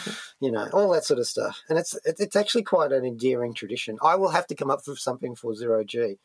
[0.41, 1.63] you know, all that sort of stuff.
[1.69, 3.99] And it's it- it's actually quite an endearing tradition.
[4.03, 6.19] I will have to come up with something for zero G.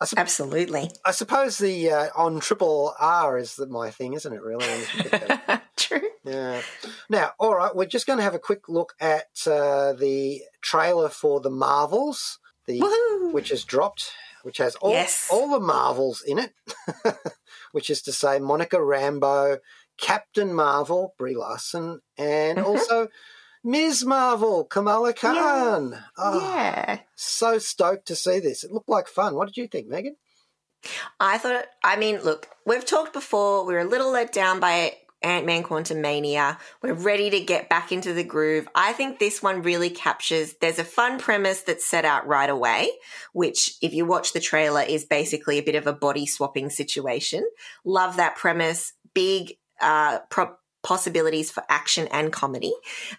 [0.00, 0.90] I, sup- Absolutely.
[1.04, 4.40] I suppose the uh, on triple R is the, my thing, isn't it?
[4.42, 4.64] Really.
[5.76, 6.00] True.
[6.24, 6.60] Yeah.
[7.08, 11.08] Now, all right, we're just going to have a quick look at uh, the trailer
[11.08, 13.32] for the Marvels, the Woohoo!
[13.32, 14.12] which has dropped,
[14.44, 15.28] which has all Yes.
[15.32, 16.52] all the Marvels in it,
[17.78, 19.58] which is to say Monica Rambeau,
[20.00, 22.64] Captain Marvel, Brie Larson, and Mhm.
[22.66, 23.06] also
[23.62, 24.04] Ms.
[24.04, 26.04] Marvel, Kamala Khan.
[26.16, 26.98] Oh, yeah.
[27.14, 28.64] So stoked to see this.
[28.64, 29.36] It looked like fun.
[29.36, 30.16] What did you think, Megan?
[31.20, 34.96] I thought, I mean, look, we've talked before, we were a little let down by
[35.22, 36.58] Ant Man Quantumania.
[36.82, 38.68] We're ready to get back into the groove.
[38.74, 42.90] I think this one really captures, there's a fun premise that's set out right away,
[43.32, 47.44] which, if you watch the trailer, is basically a bit of a body swapping situation.
[47.84, 48.92] Love that premise.
[49.14, 50.18] Big, uh,
[50.82, 52.72] possibilities for action and comedy.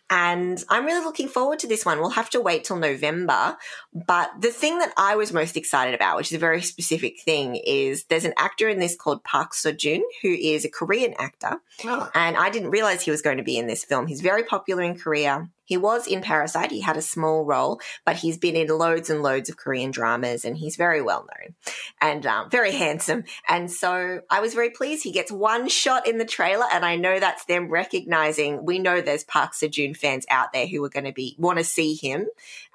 [0.09, 1.99] And I'm really looking forward to this one.
[1.99, 3.57] We'll have to wait till November.
[3.93, 7.55] But the thing that I was most excited about, which is a very specific thing,
[7.55, 11.61] is there's an actor in this called Park Seo-joon, who is a Korean actor.
[11.85, 14.07] Oh, And I didn't realize he was going to be in this film.
[14.07, 15.49] He's very popular in Korea.
[15.69, 16.71] He was in Parasite.
[16.71, 20.43] He had a small role, but he's been in loads and loads of Korean dramas
[20.43, 21.53] and he's very well known
[22.01, 23.23] and um, very handsome.
[23.47, 25.03] And so I was very pleased.
[25.03, 28.99] He gets one shot in the trailer and I know that's them recognizing, we know
[28.99, 32.25] there's Park Seo-joon fans out there who are going to be, want to see him.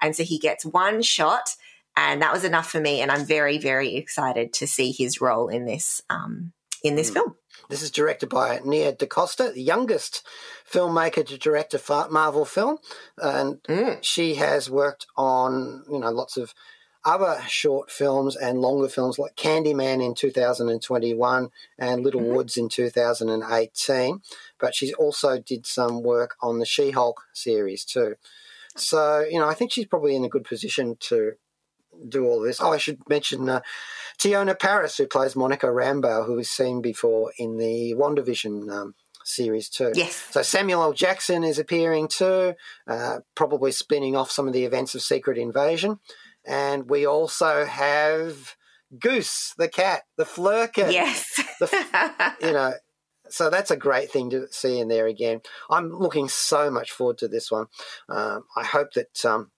[0.01, 1.49] And so he gets one shot
[1.97, 3.01] and that was enough for me.
[3.01, 6.53] And I'm very, very excited to see his role in this, um,
[6.85, 7.13] in this Mm.
[7.13, 7.35] film.
[7.69, 10.21] This is directed by Nia DaCosta, the youngest
[10.71, 12.77] filmmaker to direct a Marvel film,
[13.17, 14.03] and Mm.
[14.03, 16.53] she has worked on you know lots of
[17.03, 22.33] other short films and longer films like Candyman in 2021 and Little Mhm.
[22.35, 24.21] Woods in 2018.
[24.59, 28.15] But she also did some work on the She-Hulk series too.
[28.75, 31.33] So you know I think she's probably in a good position to
[32.07, 32.61] do all this.
[32.61, 33.61] Oh, I should mention uh,
[34.19, 39.69] Teyonah Parris, who plays Monica Rambeau, who we've seen before in the WandaVision um, series
[39.69, 39.91] too.
[39.95, 40.15] Yes.
[40.31, 40.93] So Samuel L.
[40.93, 42.55] Jackson is appearing too,
[42.87, 45.99] uh, probably spinning off some of the events of Secret Invasion.
[46.45, 48.55] And we also have
[48.97, 50.91] Goose, the cat, the flerken.
[50.91, 51.39] Yes.
[52.41, 52.73] You know,
[53.29, 55.41] so that's a great thing to see in there again.
[55.69, 57.67] I'm looking so much forward to this one.
[58.09, 59.51] Um, I hope that um,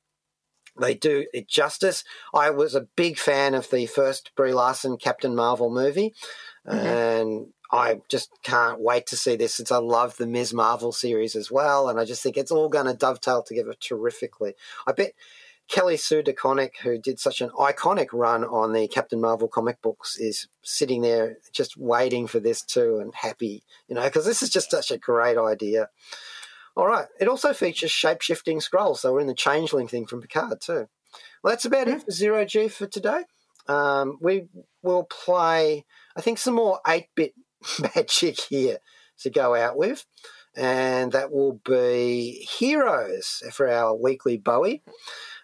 [0.79, 2.03] they do it justice.
[2.33, 6.13] I was a big fan of the first Brie Larson Captain Marvel movie,
[6.67, 6.77] mm-hmm.
[6.77, 10.53] and I just can't wait to see this since I love the Ms.
[10.53, 14.53] Marvel series as well, and I just think it's all going to dovetail together terrifically.
[14.85, 15.13] I bet
[15.67, 20.17] Kelly Sue DeConnick, who did such an iconic run on the Captain Marvel comic books,
[20.17, 24.49] is sitting there just waiting for this too and happy, you know, because this is
[24.49, 25.89] just such a great idea.
[26.77, 27.07] All right.
[27.19, 30.87] It also features shape shifting scrolls, so we're in the changeling thing from Picard too.
[31.43, 33.23] Well, that's about it for Zero G for today.
[33.67, 34.45] Um, we
[34.83, 37.33] will play, I think, some more 8 bit
[37.95, 38.77] magic here
[39.21, 40.05] to go out with.
[40.55, 44.83] And that will be Heroes for our weekly Bowie.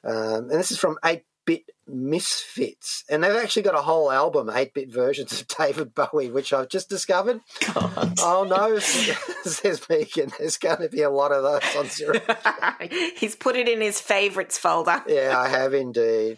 [0.04, 3.04] Um, and this is from 8 bit Misfits.
[3.10, 6.70] And they've actually got a whole album, 8 bit versions of David Bowie, which I've
[6.70, 7.41] just discovered.
[7.76, 8.80] Oh no,
[9.44, 12.20] says Megan, there's going to be a lot of those on Zero.
[13.18, 15.04] He's put it in his favourites folder.
[15.08, 16.38] yeah, I have indeed.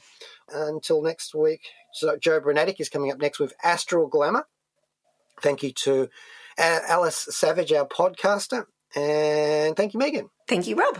[0.51, 1.61] Until next week,
[1.93, 4.45] so Joe Brunatic is coming up next with Astral Glamour.
[5.41, 6.09] Thank you to
[6.57, 10.29] uh, Alice Savage, our podcaster, and thank you, Megan.
[10.47, 10.99] Thank you, Rob.